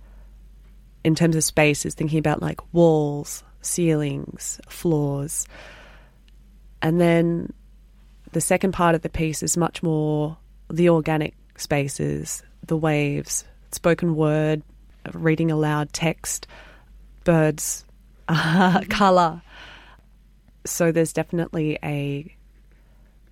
in 1.04 1.14
terms 1.14 1.36
of 1.36 1.44
space, 1.44 1.84
is 1.84 1.94
thinking 1.94 2.18
about 2.18 2.40
like 2.40 2.60
walls, 2.72 3.42
ceilings, 3.60 4.60
floors. 4.68 5.46
And 6.80 7.00
then 7.00 7.52
the 8.32 8.40
second 8.40 8.72
part 8.72 8.94
of 8.94 9.02
the 9.02 9.08
piece 9.08 9.42
is 9.42 9.56
much 9.56 9.82
more 9.82 10.36
the 10.70 10.88
organic 10.90 11.34
spaces, 11.56 12.42
the 12.66 12.76
waves, 12.76 13.44
spoken 13.72 14.14
word, 14.14 14.62
reading 15.12 15.50
aloud 15.50 15.92
text, 15.92 16.46
birds, 17.24 17.84
uh, 18.30 18.80
colour. 18.88 19.42
So 20.64 20.92
there's 20.92 21.12
definitely 21.12 21.78
a, 21.82 22.34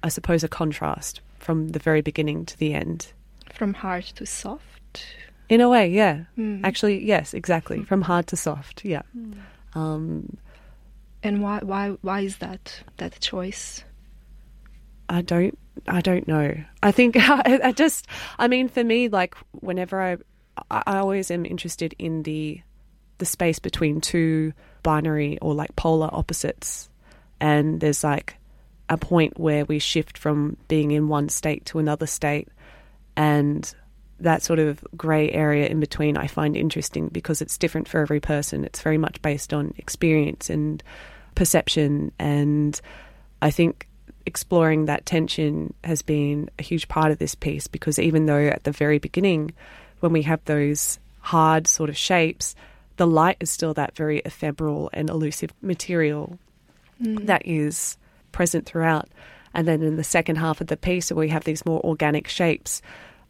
I 0.03 0.09
suppose, 0.09 0.43
a 0.45 0.49
contrast 0.49 1.21
from 1.39 1.69
the 1.69 1.79
very 1.79 2.01
beginning 2.01 2.47
to 2.47 2.59
the 2.59 2.75
end. 2.75 3.13
From 3.53 3.75
hard 3.75 4.05
to 4.05 4.27
soft? 4.27 5.07
In 5.49 5.61
a 5.61 5.69
way, 5.69 5.89
yeah. 5.89 6.25
Mm. 6.37 6.61
Actually, 6.65 7.05
yes, 7.05 7.33
exactly. 7.33 7.83
From 7.91 8.03
hard 8.03 8.27
to 8.29 8.37
soft, 8.37 8.85
yeah. 8.85 9.03
Mm. 9.17 9.39
Um, 9.75 10.37
and 11.23 11.43
why, 11.43 11.61
why, 11.63 11.97
why 12.03 12.21
is 12.21 12.37
that 12.39 12.83
that 12.99 13.19
choice? 13.21 13.85
I 15.09 15.23
don't 15.23 15.59
I 15.87 16.01
don't 16.01 16.27
know. 16.27 16.55
I 16.83 16.93
think 16.93 17.17
I, 17.19 17.61
I, 17.65 17.73
just 17.73 18.07
I 18.39 18.49
mean 18.49 18.69
for 18.69 18.83
me 18.83 19.09
like 19.09 19.37
whenever 19.53 20.01
I 20.03 20.17
I 20.71 20.99
always 20.99 21.31
am 21.31 21.47
interested 21.47 21.95
in 21.99 22.25
the 22.25 22.61
the 23.19 23.27
space 23.27 23.59
between 23.59 24.01
two 24.01 24.53
binary 24.83 25.39
or 25.41 25.55
like 25.55 25.75
polar 25.77 26.09
opposites. 26.13 26.89
And 27.41 27.81
there's 27.81 28.05
like 28.05 28.37
a 28.89 28.97
point 28.97 29.39
where 29.39 29.65
we 29.65 29.79
shift 29.79 30.19
from 30.19 30.57
being 30.69 30.91
in 30.91 31.09
one 31.09 31.29
state 31.29 31.67
to 31.67 31.79
another 31.79 32.07
state. 32.07 32.49
And 33.17 33.73
that 34.21 34.43
sort 34.43 34.59
of 34.59 34.85
grey 34.97 35.31
area 35.31 35.67
in 35.69 35.81
between 35.81 36.17
I 36.17 36.27
find 36.27 36.57
interesting 36.57 37.09
because 37.09 37.41
it's 37.41 37.59
different 37.59 37.89
for 37.89 38.01
every 38.01 38.21
person. 38.21 38.65
It's 38.65 38.83
very 38.83 38.99
much 38.99 39.23
based 39.23 39.55
on 39.55 39.75
experience 39.79 40.51
and 40.51 40.83
perception. 41.35 42.13
And 42.19 42.81
I 43.41 43.51
think 43.51 43.89
exploring 44.27 44.87
that 44.87 45.07
tension 45.07 45.73
has 45.85 46.03
been 46.03 46.51
a 46.59 46.63
huge 46.63 46.89
part 46.89 47.13
of 47.13 47.19
this 47.19 47.35
piece 47.35 47.67
because 47.67 47.99
even 47.99 48.27
though 48.27 48.49
at 48.49 48.65
the 48.65 48.73
very 48.73 48.99
beginning, 48.99 49.53
when 50.01 50.13
we 50.13 50.23
have 50.23 50.45
those 50.45 50.99
hard 51.21 51.67
sort 51.67 51.91
of 51.91 51.97
shapes, 51.97 52.55
the 52.99 53.07
light 53.07 53.39
is 53.41 53.51
still 53.51 53.73
that 53.75 53.97
very 53.97 54.19
ephemeral 54.25 54.91
and 54.93 55.09
elusive 55.09 55.53
material 55.63 56.39
mm. 57.01 57.27
that 57.27 57.47
is 57.47 57.97
present 58.33 58.67
throughout. 58.67 59.09
And 59.55 59.67
then 59.67 59.83
in 59.83 59.97
the 59.97 60.05
second 60.05 60.37
half 60.37 60.61
of 60.61 60.67
the 60.67 60.77
piece, 60.77 61.11
where 61.11 61.21
we 61.21 61.31
have 61.31 61.45
these 61.45 61.65
more 61.65 61.81
organic 61.85 62.29
shapes, 62.29 62.83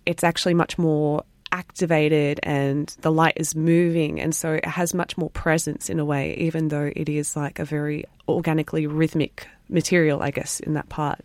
it's 0.04 0.24
actually 0.24 0.54
much 0.54 0.78
more 0.78 1.22
activated 1.52 2.40
and 2.42 2.94
the 3.00 3.12
light 3.12 3.34
is 3.36 3.54
moving 3.54 4.20
and 4.20 4.34
so 4.34 4.52
it 4.52 4.66
has 4.66 4.92
much 4.92 5.16
more 5.16 5.30
presence 5.30 5.88
in 5.88 5.98
a 5.98 6.04
way 6.04 6.34
even 6.34 6.68
though 6.68 6.92
it 6.94 7.08
is 7.08 7.34
like 7.36 7.58
a 7.58 7.64
very 7.64 8.04
organically 8.28 8.86
rhythmic 8.86 9.48
material, 9.70 10.22
I 10.22 10.30
guess, 10.30 10.60
in 10.60 10.74
that 10.74 10.90
part. 10.90 11.20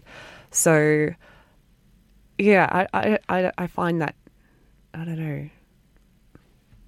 So, 0.52 1.10
yeah, 2.38 2.86
I, 2.94 3.20
I, 3.28 3.52
I 3.58 3.68
find 3.68 4.02
that, 4.02 4.16
I 4.94 5.04
don't 5.04 5.20
know. 5.20 5.50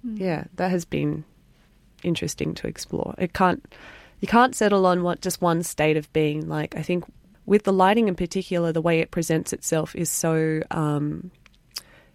Mm. 0.06 0.18
Yeah, 0.18 0.44
that 0.54 0.70
has 0.70 0.84
been 0.84 1.24
interesting 2.02 2.54
to 2.54 2.66
explore. 2.66 3.14
It 3.18 3.32
can't, 3.32 3.64
you 4.20 4.28
can't 4.28 4.54
settle 4.54 4.86
on 4.86 5.02
what 5.02 5.20
just 5.20 5.42
one 5.42 5.62
state 5.62 5.96
of 5.96 6.12
being. 6.12 6.48
Like, 6.48 6.76
I 6.76 6.82
think 6.82 7.04
with 7.44 7.64
the 7.64 7.72
lighting 7.72 8.08
in 8.08 8.14
particular, 8.14 8.72
the 8.72 8.82
way 8.82 9.00
it 9.00 9.10
presents 9.10 9.52
itself 9.52 9.94
is 9.94 10.10
so, 10.10 10.62
um, 10.70 11.30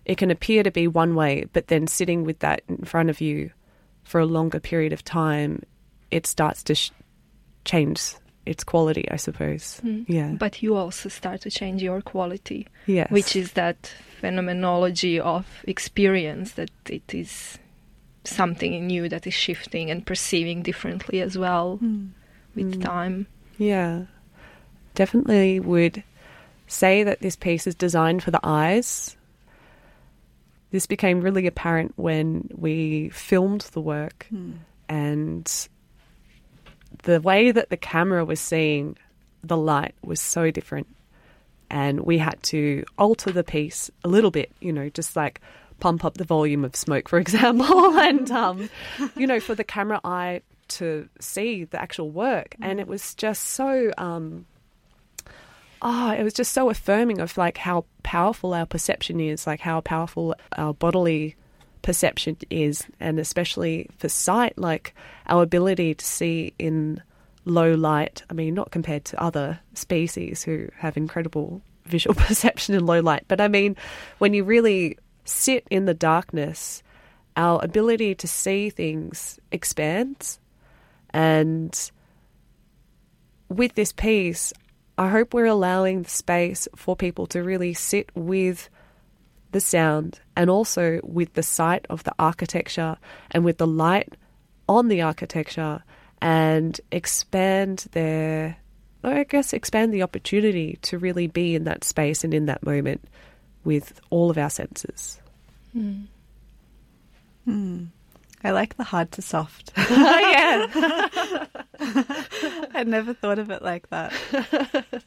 it 0.05 0.17
can 0.17 0.31
appear 0.31 0.63
to 0.63 0.71
be 0.71 0.87
one 0.87 1.15
way, 1.15 1.45
but 1.53 1.67
then 1.67 1.87
sitting 1.87 2.23
with 2.23 2.39
that 2.39 2.61
in 2.67 2.85
front 2.85 3.09
of 3.09 3.21
you 3.21 3.51
for 4.03 4.19
a 4.19 4.25
longer 4.25 4.59
period 4.59 4.93
of 4.93 5.03
time, 5.03 5.63
it 6.09 6.25
starts 6.25 6.63
to 6.63 6.75
sh- 6.75 6.91
change 7.65 8.15
its 8.45 8.63
quality, 8.63 9.09
I 9.11 9.17
suppose. 9.17 9.79
Mm. 9.83 10.05
Yeah. 10.07 10.31
But 10.31 10.63
you 10.63 10.75
also 10.75 11.09
start 11.09 11.41
to 11.41 11.51
change 11.51 11.81
your 11.83 12.01
quality. 12.01 12.67
Yes. 12.87 13.11
Which 13.11 13.35
is 13.35 13.53
that 13.53 13.93
phenomenology 14.19 15.19
of 15.19 15.45
experience 15.65 16.53
that 16.53 16.71
it 16.89 17.13
is 17.13 17.59
something 18.23 18.73
in 18.73 18.89
you 18.89 19.09
that 19.09 19.25
is 19.25 19.33
shifting 19.33 19.89
and 19.89 20.05
perceiving 20.05 20.61
differently 20.61 21.21
as 21.21 21.37
well 21.37 21.79
mm. 21.81 22.09
with 22.55 22.79
mm. 22.79 22.83
time. 22.83 23.27
Yeah. 23.57 24.03
Definitely 24.95 25.59
would 25.59 26.03
say 26.67 27.03
that 27.03 27.19
this 27.19 27.35
piece 27.35 27.67
is 27.67 27.75
designed 27.75 28.23
for 28.23 28.31
the 28.31 28.39
eyes. 28.43 29.17
This 30.71 30.85
became 30.87 31.21
really 31.21 31.47
apparent 31.47 31.93
when 31.97 32.49
we 32.55 33.09
filmed 33.09 33.61
the 33.73 33.81
work 33.81 34.25
hmm. 34.29 34.53
and 34.87 35.69
the 37.03 37.19
way 37.19 37.51
that 37.51 37.69
the 37.69 37.77
camera 37.77 38.23
was 38.23 38.39
seeing 38.39 38.95
the 39.43 39.57
light 39.57 39.95
was 40.01 40.21
so 40.21 40.49
different. 40.49 40.87
And 41.69 42.01
we 42.01 42.17
had 42.17 42.41
to 42.43 42.85
alter 42.97 43.31
the 43.31 43.43
piece 43.43 43.91
a 44.03 44.07
little 44.07 44.31
bit, 44.31 44.51
you 44.61 44.71
know, 44.71 44.89
just 44.89 45.15
like 45.15 45.41
pump 45.81 46.05
up 46.05 46.13
the 46.13 46.23
volume 46.23 46.63
of 46.63 46.75
smoke, 46.75 47.09
for 47.09 47.19
example, 47.25 47.97
and, 47.99 48.31
um, 48.31 48.69
you 49.17 49.27
know, 49.27 49.41
for 49.41 49.53
the 49.53 49.65
camera 49.65 49.99
eye 50.05 50.41
to 50.69 51.09
see 51.19 51.65
the 51.65 51.81
actual 51.81 52.09
work. 52.09 52.55
And 52.61 52.79
it 52.79 52.87
was 52.87 53.13
just 53.15 53.43
so, 53.43 53.91
um, 53.97 54.45
oh, 55.81 56.11
it 56.11 56.23
was 56.23 56.33
just 56.33 56.53
so 56.53 56.69
affirming 56.69 57.19
of 57.19 57.37
like 57.37 57.57
how 57.57 57.83
powerful 58.03 58.53
our 58.53 58.65
perception 58.65 59.19
is, 59.19 59.45
like 59.45 59.59
how 59.59 59.81
powerful 59.81 60.33
our 60.57 60.73
bodily 60.73 61.35
perception 61.81 62.37
is, 62.49 62.85
and 62.99 63.19
especially 63.19 63.89
for 63.97 64.07
sight, 64.07 64.57
like 64.57 64.93
our 65.27 65.43
ability 65.43 65.95
to 65.95 66.05
see 66.05 66.53
in 66.57 67.01
low 67.43 67.73
light. 67.73 68.23
I 68.29 68.33
mean, 68.33 68.53
not 68.53 68.71
compared 68.71 69.03
to 69.05 69.21
other 69.21 69.59
species 69.73 70.43
who 70.43 70.69
have 70.77 70.95
incredible 70.95 71.61
visual 71.85 72.15
perception 72.27 72.75
in 72.75 72.85
low 72.85 73.01
light, 73.01 73.25
but 73.27 73.41
I 73.41 73.49
mean, 73.49 73.75
when 74.19 74.33
you 74.33 74.45
really 74.45 74.97
sit 75.23 75.65
in 75.69 75.85
the 75.85 75.93
darkness, 75.93 76.83
our 77.35 77.63
ability 77.63 78.15
to 78.15 78.27
see 78.27 78.69
things 78.69 79.39
expands. 79.51 80.39
And 81.11 81.91
with 83.49 83.75
this 83.75 83.91
piece, 83.91 84.53
I 84.97 85.09
hope 85.09 85.33
we're 85.33 85.45
allowing 85.45 86.03
the 86.03 86.09
space 86.09 86.67
for 86.75 86.95
people 86.95 87.27
to 87.27 87.43
really 87.43 87.73
sit 87.73 88.09
with 88.15 88.69
the 89.51 89.61
sound 89.61 90.19
and 90.35 90.49
also 90.49 90.99
with 91.03 91.33
the 91.33 91.43
sight 91.43 91.85
of 91.89 92.03
the 92.03 92.13
architecture 92.17 92.97
and 93.31 93.43
with 93.43 93.57
the 93.57 93.67
light 93.67 94.13
on 94.69 94.87
the 94.87 95.01
architecture 95.01 95.83
and 96.21 96.79
expand 96.91 97.87
their, 97.91 98.57
I 99.03 99.23
guess, 99.23 99.53
expand 99.53 99.93
the 99.93 100.03
opportunity 100.03 100.77
to 100.83 100.97
really 100.97 101.27
be 101.27 101.55
in 101.55 101.65
that 101.65 101.83
space 101.83 102.23
and 102.23 102.33
in 102.33 102.45
that 102.45 102.63
moment 102.63 103.03
with 103.63 103.99
all 104.09 104.29
of 104.29 104.37
our 104.37 104.49
senses. 104.49 105.19
Mm. 105.75 106.05
Mm. 107.47 107.87
I 108.43 108.51
like 108.51 108.77
the 108.77 108.83
hard 108.83 109.11
to 109.13 109.21
soft. 109.21 109.71
yeah. 109.77 110.67
I'd 112.73 112.87
never 112.87 113.13
thought 113.13 113.39
of 113.39 113.51
it 113.51 113.61
like 113.61 113.89
that. 113.89 114.13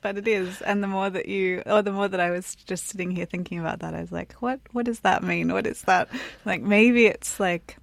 But 0.02 0.18
it 0.18 0.28
is. 0.28 0.62
And 0.62 0.82
the 0.82 0.86
more 0.86 1.10
that 1.10 1.26
you 1.28 1.62
or 1.66 1.82
the 1.82 1.92
more 1.92 2.08
that 2.08 2.20
I 2.20 2.30
was 2.30 2.54
just 2.54 2.86
sitting 2.86 3.10
here 3.10 3.26
thinking 3.26 3.58
about 3.58 3.80
that, 3.80 3.94
I 3.94 4.00
was 4.00 4.12
like, 4.12 4.34
what 4.34 4.60
what 4.72 4.86
does 4.86 5.00
that 5.00 5.22
mean? 5.22 5.52
What 5.52 5.66
is 5.66 5.82
that? 5.82 6.08
Like 6.44 6.62
maybe 6.62 7.06
it's 7.06 7.40
like 7.40 7.76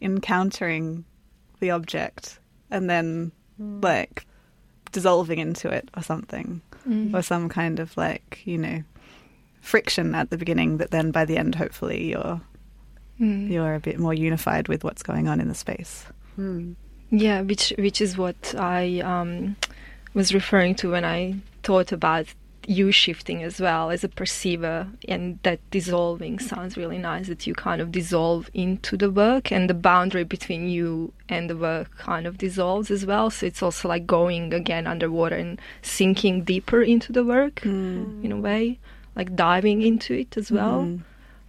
encountering 0.00 1.04
the 1.60 1.70
object 1.70 2.38
and 2.70 2.88
then 2.88 3.32
mm. 3.60 3.82
like 3.82 4.26
dissolving 4.90 5.38
into 5.38 5.68
it 5.68 5.90
or 5.96 6.02
something. 6.02 6.62
Mm. 6.88 7.14
Or 7.14 7.22
some 7.22 7.48
kind 7.48 7.78
of 7.78 7.96
like, 7.96 8.42
you 8.44 8.58
know, 8.58 8.82
friction 9.62 10.14
at 10.14 10.28
the 10.28 10.36
beginning, 10.36 10.76
but 10.76 10.90
then 10.90 11.10
by 11.10 11.24
the 11.24 11.38
end 11.38 11.54
hopefully 11.54 12.10
you're 12.10 12.40
mm. 13.18 13.50
you're 13.50 13.74
a 13.74 13.80
bit 13.80 13.98
more 13.98 14.12
unified 14.12 14.68
with 14.68 14.84
what's 14.84 15.02
going 15.02 15.28
on 15.28 15.40
in 15.40 15.48
the 15.48 15.54
space. 15.54 16.04
Mm. 16.38 16.74
Yeah, 17.10 17.40
which 17.42 17.72
which 17.78 18.00
is 18.00 18.18
what 18.18 18.54
I 18.58 19.00
um, 19.00 19.56
was 20.12 20.34
referring 20.34 20.74
to 20.76 20.90
when 20.90 21.04
I 21.04 21.36
thought 21.62 21.92
about 21.92 22.26
you 22.66 22.92
shifting 22.92 23.42
as 23.42 23.60
well 23.60 23.90
as 23.90 24.04
a 24.04 24.08
perceiver 24.08 24.86
and 25.08 25.38
that 25.42 25.58
dissolving 25.70 26.38
sounds 26.38 26.76
really 26.76 26.98
nice 26.98 27.26
that 27.26 27.44
you 27.44 27.54
kind 27.54 27.80
of 27.80 27.90
dissolve 27.90 28.48
into 28.54 28.96
the 28.96 29.10
work 29.10 29.50
and 29.50 29.68
the 29.68 29.74
boundary 29.74 30.22
between 30.22 30.68
you 30.68 31.12
and 31.28 31.50
the 31.50 31.56
work 31.56 31.96
kind 31.98 32.24
of 32.24 32.38
dissolves 32.38 32.88
as 32.88 33.04
well 33.04 33.30
so 33.30 33.46
it's 33.46 33.64
also 33.64 33.88
like 33.88 34.06
going 34.06 34.54
again 34.54 34.86
underwater 34.86 35.34
and 35.34 35.60
sinking 35.82 36.44
deeper 36.44 36.82
into 36.82 37.12
the 37.12 37.24
work 37.24 37.56
Mm. 37.62 38.24
in 38.24 38.30
a 38.30 38.36
way 38.36 38.78
like 39.16 39.34
diving 39.36 39.82
into 39.82 40.14
it 40.14 40.36
as 40.36 40.50
well 40.50 40.82
Mhm. 40.82 41.00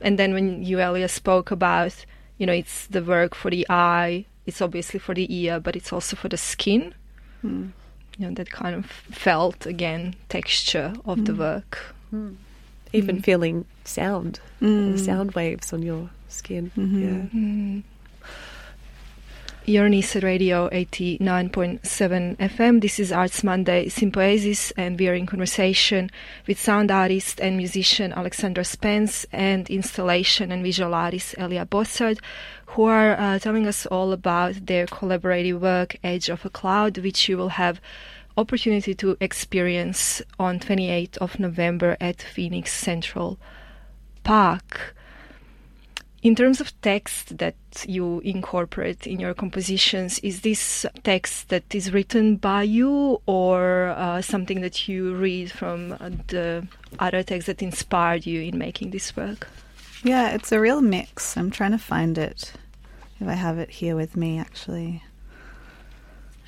and 0.01 0.19
then 0.19 0.33
when 0.33 0.63
you 0.63 0.79
earlier 0.81 1.07
spoke 1.07 1.51
about 1.51 2.05
you 2.37 2.45
know 2.45 2.53
it's 2.53 2.87
the 2.87 3.01
work 3.01 3.35
for 3.35 3.49
the 3.51 3.65
eye 3.69 4.25
it's 4.45 4.61
obviously 4.61 4.99
for 4.99 5.13
the 5.15 5.27
ear 5.33 5.59
but 5.59 5.75
it's 5.75 5.93
also 5.93 6.15
for 6.15 6.29
the 6.29 6.37
skin 6.37 6.93
Mm. 7.43 7.71
you 8.17 8.27
know 8.27 8.33
that 8.35 8.49
kind 8.51 8.75
of 8.75 8.85
felt 9.11 9.65
again 9.65 10.15
texture 10.29 10.93
of 11.05 11.25
the 11.25 11.33
Mm. 11.33 11.39
work 11.39 11.93
Even 12.95 13.17
Mm. 13.17 13.23
feeling 13.23 13.65
sound, 13.85 14.39
Mm. 14.61 14.99
sound 14.99 15.31
waves 15.33 15.73
on 15.73 15.81
your 15.81 16.09
skin. 16.29 16.69
Mhm. 16.77 17.01
Yeah. 17.01 17.81
Eastside 19.65 20.23
Radio 20.23 20.67
89.7 20.69 22.35
FM. 22.37 22.81
This 22.81 22.99
is 22.99 23.13
Arts 23.13 23.45
Monday 23.45 23.87
Sympoiesis, 23.87 24.73
and 24.75 24.99
we 24.99 25.07
are 25.07 25.13
in 25.13 25.25
conversation 25.25 26.11
with 26.45 26.59
sound 26.59 26.91
artist 26.91 27.39
and 27.39 27.55
musician 27.55 28.11
Alexandra 28.11 28.65
Spence 28.65 29.25
and 29.31 29.69
installation 29.69 30.51
and 30.51 30.63
visual 30.63 30.93
artist 30.93 31.35
Elia 31.37 31.65
Bosshard, 31.65 32.19
who 32.65 32.83
are 32.83 33.13
uh, 33.13 33.39
telling 33.39 33.65
us 33.65 33.85
all 33.85 34.11
about 34.11 34.65
their 34.65 34.85
collaborative 34.85 35.61
work, 35.61 35.95
Edge 36.03 36.27
of 36.27 36.43
a 36.43 36.49
Cloud, 36.49 36.97
which 36.97 37.29
you 37.29 37.37
will 37.37 37.49
have 37.49 37.79
opportunity 38.35 38.93
to 38.95 39.15
experience 39.21 40.21
on 40.37 40.59
28th 40.59 41.17
of 41.19 41.39
November 41.39 41.95
at 42.01 42.21
Phoenix 42.21 42.73
Central 42.73 43.39
Park. 44.25 44.93
In 46.23 46.35
terms 46.35 46.61
of 46.61 46.71
text 46.81 47.37
that 47.39 47.55
you 47.85 48.21
incorporate 48.21 49.05
in 49.05 49.19
your 49.19 49.33
compositions, 49.33 50.19
is 50.19 50.39
this 50.39 50.85
text 51.03 51.49
that 51.49 51.75
is 51.75 51.91
written 51.91 52.37
by 52.37 52.63
you 52.63 53.21
or 53.25 53.89
uh, 53.89 54.21
something 54.21 54.61
that 54.61 54.87
you 54.87 55.13
read 55.15 55.51
from 55.51 55.91
uh, 55.91 56.11
the 56.27 56.65
other 56.97 57.23
texts 57.23 57.47
that 57.47 57.61
inspired 57.61 58.25
you 58.25 58.39
in 58.39 58.57
making 58.57 58.91
this 58.91 59.17
work? 59.17 59.49
Yeah, 60.01 60.29
it's 60.29 60.53
a 60.53 60.61
real 60.61 60.79
mix. 60.79 61.35
I'm 61.35 61.51
trying 61.51 61.71
to 61.71 61.77
find 61.77 62.17
it. 62.17 62.53
If 63.19 63.27
I 63.27 63.33
have 63.33 63.59
it 63.59 63.69
here 63.69 63.97
with 63.97 64.15
me, 64.15 64.39
actually. 64.39 65.03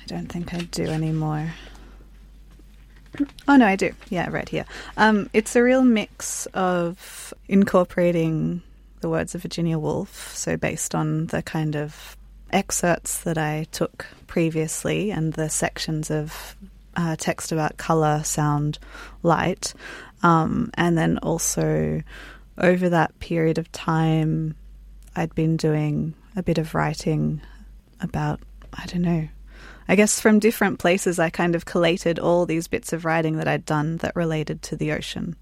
I 0.02 0.06
don't 0.06 0.28
think 0.28 0.54
I 0.54 0.60
do 0.60 0.86
anymore. 0.86 1.52
Oh 3.46 3.56
no, 3.56 3.66
I 3.66 3.76
do. 3.76 3.92
Yeah, 4.08 4.30
right 4.30 4.48
here. 4.48 4.64
Um, 4.96 5.28
it's 5.34 5.54
a 5.54 5.62
real 5.62 5.82
mix 5.82 6.46
of 6.54 7.34
incorporating 7.46 8.62
the 9.00 9.08
words 9.08 9.34
of 9.34 9.42
Virginia 9.42 9.78
Woolf, 9.78 10.34
so 10.34 10.56
based 10.56 10.94
on 10.94 11.26
the 11.26 11.42
kind 11.42 11.76
of 11.76 12.16
excerpts 12.50 13.20
that 13.20 13.38
I 13.38 13.66
took 13.72 14.06
previously 14.26 15.10
and 15.10 15.32
the 15.32 15.50
sections 15.50 16.10
of 16.10 16.56
uh, 16.96 17.16
text 17.16 17.52
about 17.52 17.76
color, 17.76 18.22
sound, 18.24 18.78
light, 19.22 19.74
um, 20.22 20.70
and 20.74 20.96
then 20.96 21.18
also 21.18 22.02
over 22.58 22.88
that 22.88 23.18
period 23.18 23.58
of 23.58 23.70
time, 23.72 24.54
I'd 25.14 25.34
been 25.34 25.56
doing 25.56 26.14
a 26.34 26.42
bit 26.42 26.58
of 26.58 26.74
writing 26.74 27.40
about, 28.00 28.40
I 28.72 28.86
don't 28.86 29.02
know, 29.02 29.28
I 29.88 29.94
guess 29.94 30.20
from 30.20 30.38
different 30.38 30.78
places, 30.78 31.18
I 31.18 31.30
kind 31.30 31.54
of 31.54 31.64
collated 31.64 32.18
all 32.18 32.44
these 32.44 32.66
bits 32.66 32.92
of 32.92 33.04
writing 33.04 33.36
that 33.36 33.48
I'd 33.48 33.64
done 33.64 33.98
that 33.98 34.16
related 34.16 34.62
to 34.62 34.76
the 34.76 34.92
ocean. 34.92 35.36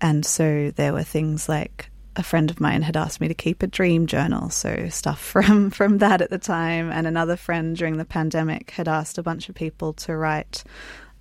And 0.00 0.24
so 0.24 0.72
there 0.74 0.92
were 0.92 1.04
things 1.04 1.48
like 1.48 1.90
a 2.18 2.22
friend 2.22 2.50
of 2.50 2.60
mine 2.60 2.82
had 2.82 2.96
asked 2.96 3.20
me 3.20 3.28
to 3.28 3.34
keep 3.34 3.62
a 3.62 3.66
dream 3.66 4.06
journal, 4.06 4.50
so 4.50 4.88
stuff 4.88 5.20
from, 5.32 5.70
from 5.70 5.98
that 5.98 6.20
at 6.20 6.30
the 6.30 6.38
time. 6.38 6.90
And 6.90 7.06
another 7.06 7.36
friend 7.36 7.76
during 7.76 7.96
the 7.96 8.04
pandemic 8.04 8.72
had 8.72 8.88
asked 8.88 9.16
a 9.16 9.22
bunch 9.22 9.48
of 9.48 9.54
people 9.54 9.92
to 9.94 10.16
write 10.16 10.64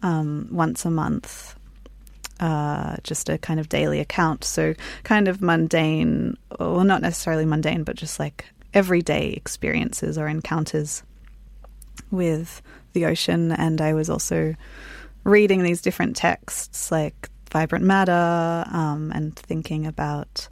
um, 0.02 0.50
once 0.52 0.84
a 0.86 0.92
month 0.92 1.56
uh, 2.40 2.98
just 3.04 3.30
a 3.30 3.38
kind 3.38 3.60
of 3.60 3.70
daily 3.70 4.00
account. 4.00 4.44
So, 4.44 4.76
kind 5.04 5.28
of 5.28 5.42
mundane, 5.42 6.38
well, 6.60 6.84
not 6.84 7.02
necessarily 7.02 7.46
mundane, 7.46 7.84
but 7.84 7.96
just 7.96 8.20
like 8.20 8.46
everyday 8.74 9.30
experiences 9.30 10.18
or 10.18 10.28
encounters 10.28 11.04
with 12.12 12.62
the 12.94 13.06
ocean. 13.06 13.52
And 13.52 13.82
I 13.82 13.94
was 13.94 14.10
also 14.10 14.56
reading 15.24 15.64
these 15.64 15.82
different 15.82 16.16
texts 16.16 16.92
like 16.92 17.30
Vibrant 17.52 17.86
Matter 17.86 18.66
um, 18.72 19.12
and 19.16 19.36
thinking 19.36 19.88
about 19.88 20.48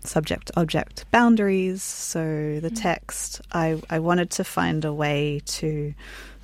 subject 0.00 0.50
object 0.56 1.04
boundaries. 1.10 1.82
So, 1.82 2.58
the 2.60 2.70
text, 2.70 3.40
I, 3.52 3.80
I 3.90 3.98
wanted 3.98 4.30
to 4.30 4.44
find 4.44 4.84
a 4.84 4.92
way 4.92 5.42
to 5.46 5.94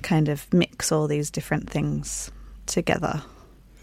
kind 0.01 0.29
of 0.29 0.51
mix 0.53 0.91
all 0.91 1.07
these 1.07 1.31
different 1.31 1.69
things 1.69 2.31
together. 2.65 3.21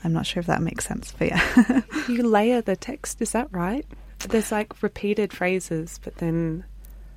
I'm 0.05 0.12
not 0.12 0.27
sure 0.27 0.41
if 0.41 0.47
that 0.47 0.62
makes 0.62 0.85
sense, 0.87 1.14
but 1.16 1.29
yeah. 1.29 1.83
You 2.09 2.23
layer 2.25 2.61
the 2.61 2.77
text, 2.77 3.23
is 3.23 3.33
that 3.33 3.49
right? 3.53 3.87
There's 4.29 4.51
like 4.53 4.83
repeated 4.83 5.33
phrases, 5.33 6.01
but 6.03 6.16
then 6.16 6.64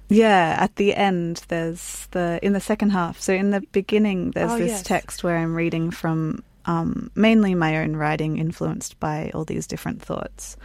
yeah, 0.10 0.56
at 0.60 0.76
the 0.76 0.93
end 0.95 1.43
there's 1.47 2.08
the 2.12 2.39
in 2.43 2.53
the 2.53 2.60
second 2.60 2.91
half. 2.91 3.20
So 3.20 3.34
in 3.34 3.49
the 3.51 3.62
beginning 3.72 4.32
there's 4.32 4.51
Oh, 4.51 4.58
this 4.58 4.70
yes. 4.72 4.84
text 4.84 5.24
where 5.24 5.38
I'm 5.38 5.56
reading 5.56 5.89
from 5.91 6.43
um, 6.66 7.12
mainly 7.16 7.53
my 7.56 7.78
own 7.78 7.95
writing 7.95 8.38
influenced 8.38 8.99
by 8.99 9.32
all 9.34 9.45
these 9.45 9.68
different 9.68 10.01
thoughts. 10.01 10.58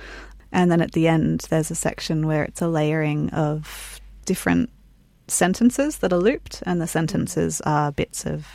And 0.52 0.70
then 0.70 0.80
at 0.80 0.92
the 0.92 1.08
end 1.08 1.46
there's 1.50 1.70
a 1.70 1.74
section 1.74 2.26
where 2.26 2.42
it's 2.42 2.62
a 2.62 2.68
layering 2.68 3.30
of 3.30 4.00
different 4.24 4.70
sentences 5.28 5.98
that 5.98 6.12
are 6.12 6.18
looped 6.18 6.62
and 6.66 6.80
the 6.80 6.86
sentences 6.86 7.60
are 7.62 7.92
bits 7.92 8.26
of 8.26 8.46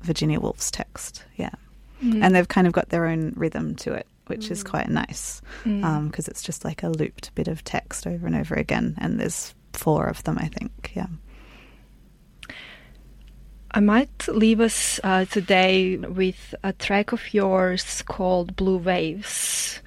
Virginia 0.00 0.40
Woolf's 0.40 0.70
text. 0.70 1.24
Yeah. 1.36 1.50
Mm. 2.02 2.22
And 2.22 2.34
they've 2.34 2.48
kind 2.48 2.66
of 2.66 2.72
got 2.72 2.88
their 2.88 3.06
own 3.06 3.32
rhythm 3.36 3.74
to 3.76 3.92
it, 3.92 4.06
which 4.26 4.50
is 4.50 4.62
quite 4.62 4.88
nice. 4.88 5.40
Mm. 5.64 6.10
because 6.10 6.28
it's 6.28 6.42
just 6.42 6.64
like 6.64 6.82
a 6.82 6.88
looped 6.88 7.34
bit 7.34 7.48
of 7.48 7.64
text 7.64 8.06
over 8.06 8.26
and 8.26 8.36
over 8.36 8.54
again, 8.54 8.94
and 8.98 9.18
there's 9.18 9.54
four 9.72 10.06
of 10.06 10.22
them, 10.24 10.38
I 10.38 10.48
think. 10.48 10.92
Yeah. 10.94 11.06
I 13.70 13.80
might 13.80 14.28
leave 14.28 14.60
us 14.60 15.00
uh, 15.04 15.26
today 15.26 15.96
with 15.96 16.54
a 16.62 16.72
track 16.72 17.12
of 17.12 17.34
yours 17.34 18.02
called 18.02 18.56
Blue 18.56 18.78
Waves. 18.78 19.80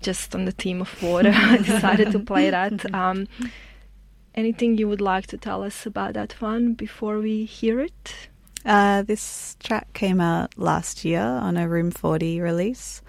Just 0.00 0.34
on 0.34 0.44
the 0.44 0.52
theme 0.52 0.80
of 0.80 1.02
water, 1.02 1.32
I 1.34 1.56
decided 1.72 2.12
to 2.12 2.18
play 2.18 2.50
that. 2.50 2.92
Um, 2.94 3.28
anything 4.34 4.78
you 4.78 4.88
would 4.88 5.00
like 5.00 5.26
to 5.28 5.36
tell 5.36 5.62
us 5.62 5.86
about 5.86 6.14
that 6.14 6.40
one 6.40 6.74
before 6.74 7.18
we 7.18 7.44
hear 7.44 7.80
it? 7.80 8.28
Uh, 8.64 9.02
this 9.02 9.56
track 9.60 9.92
came 9.94 10.20
out 10.20 10.56
last 10.58 11.04
year 11.04 11.22
on 11.22 11.56
a 11.56 11.68
Room 11.68 11.90
40 11.90 12.40
release, 12.40 13.00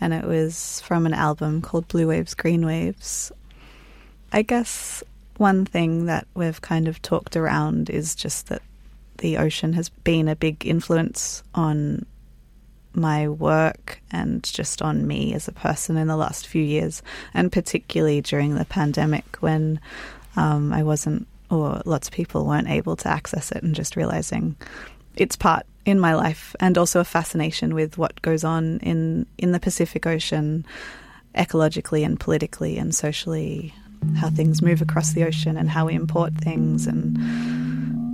and 0.00 0.12
it 0.12 0.24
was 0.24 0.80
from 0.82 1.06
an 1.06 1.14
album 1.14 1.62
called 1.62 1.88
Blue 1.88 2.08
Waves, 2.08 2.34
Green 2.34 2.64
Waves. 2.64 3.32
I 4.32 4.42
guess 4.42 5.02
one 5.36 5.64
thing 5.64 6.06
that 6.06 6.26
we've 6.34 6.60
kind 6.60 6.86
of 6.86 7.02
talked 7.02 7.36
around 7.36 7.90
is 7.90 8.14
just 8.14 8.46
that 8.48 8.62
the 9.18 9.36
ocean 9.36 9.72
has 9.72 9.88
been 9.88 10.28
a 10.28 10.36
big 10.36 10.66
influence 10.66 11.42
on 11.54 12.06
my 12.94 13.28
work 13.28 14.00
and 14.10 14.42
just 14.42 14.82
on 14.82 15.06
me 15.06 15.32
as 15.34 15.48
a 15.48 15.52
person 15.52 15.96
in 15.96 16.08
the 16.08 16.16
last 16.16 16.46
few 16.46 16.62
years, 16.62 17.02
and 17.34 17.52
particularly 17.52 18.20
during 18.20 18.54
the 18.54 18.64
pandemic 18.64 19.36
when 19.40 19.80
um, 20.36 20.72
I 20.72 20.82
wasn't, 20.82 21.26
or 21.50 21.82
lots 21.84 22.08
of 22.08 22.14
people 22.14 22.46
weren't 22.46 22.68
able 22.68 22.96
to 22.96 23.08
access 23.08 23.52
it, 23.52 23.62
and 23.62 23.74
just 23.74 23.96
realizing 23.96 24.56
its 25.16 25.36
part 25.36 25.66
in 25.84 25.98
my 25.98 26.14
life, 26.14 26.54
and 26.60 26.76
also 26.76 27.00
a 27.00 27.04
fascination 27.04 27.74
with 27.74 27.96
what 27.96 28.20
goes 28.22 28.44
on 28.44 28.78
in 28.80 29.26
in 29.38 29.52
the 29.52 29.60
Pacific 29.60 30.06
Ocean, 30.06 30.64
ecologically 31.34 32.04
and 32.04 32.18
politically 32.20 32.76
and 32.78 32.94
socially, 32.94 33.74
how 34.16 34.30
things 34.30 34.62
move 34.62 34.82
across 34.82 35.12
the 35.12 35.24
ocean, 35.24 35.56
and 35.56 35.70
how 35.70 35.86
we 35.86 35.94
import 35.94 36.34
things, 36.34 36.86
and 36.86 37.18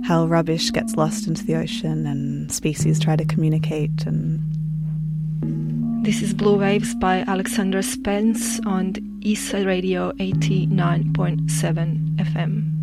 how 0.05 0.25
rubbish 0.25 0.71
gets 0.71 0.95
lost 0.95 1.27
into 1.27 1.43
the 1.45 1.55
ocean, 1.55 2.05
and 2.05 2.51
species 2.51 2.99
try 2.99 3.15
to 3.15 3.25
communicate, 3.25 4.05
and 4.05 4.41
This 5.41 6.21
is 6.21 6.33
Blue 6.33 6.57
Waves 6.57 6.95
by 6.95 7.19
Alexandra 7.27 7.83
Spence 7.83 8.59
on 8.65 8.93
Eastside 9.21 9.65
Radio 9.65 10.11
89.7 10.13 12.15
FM. 12.15 12.76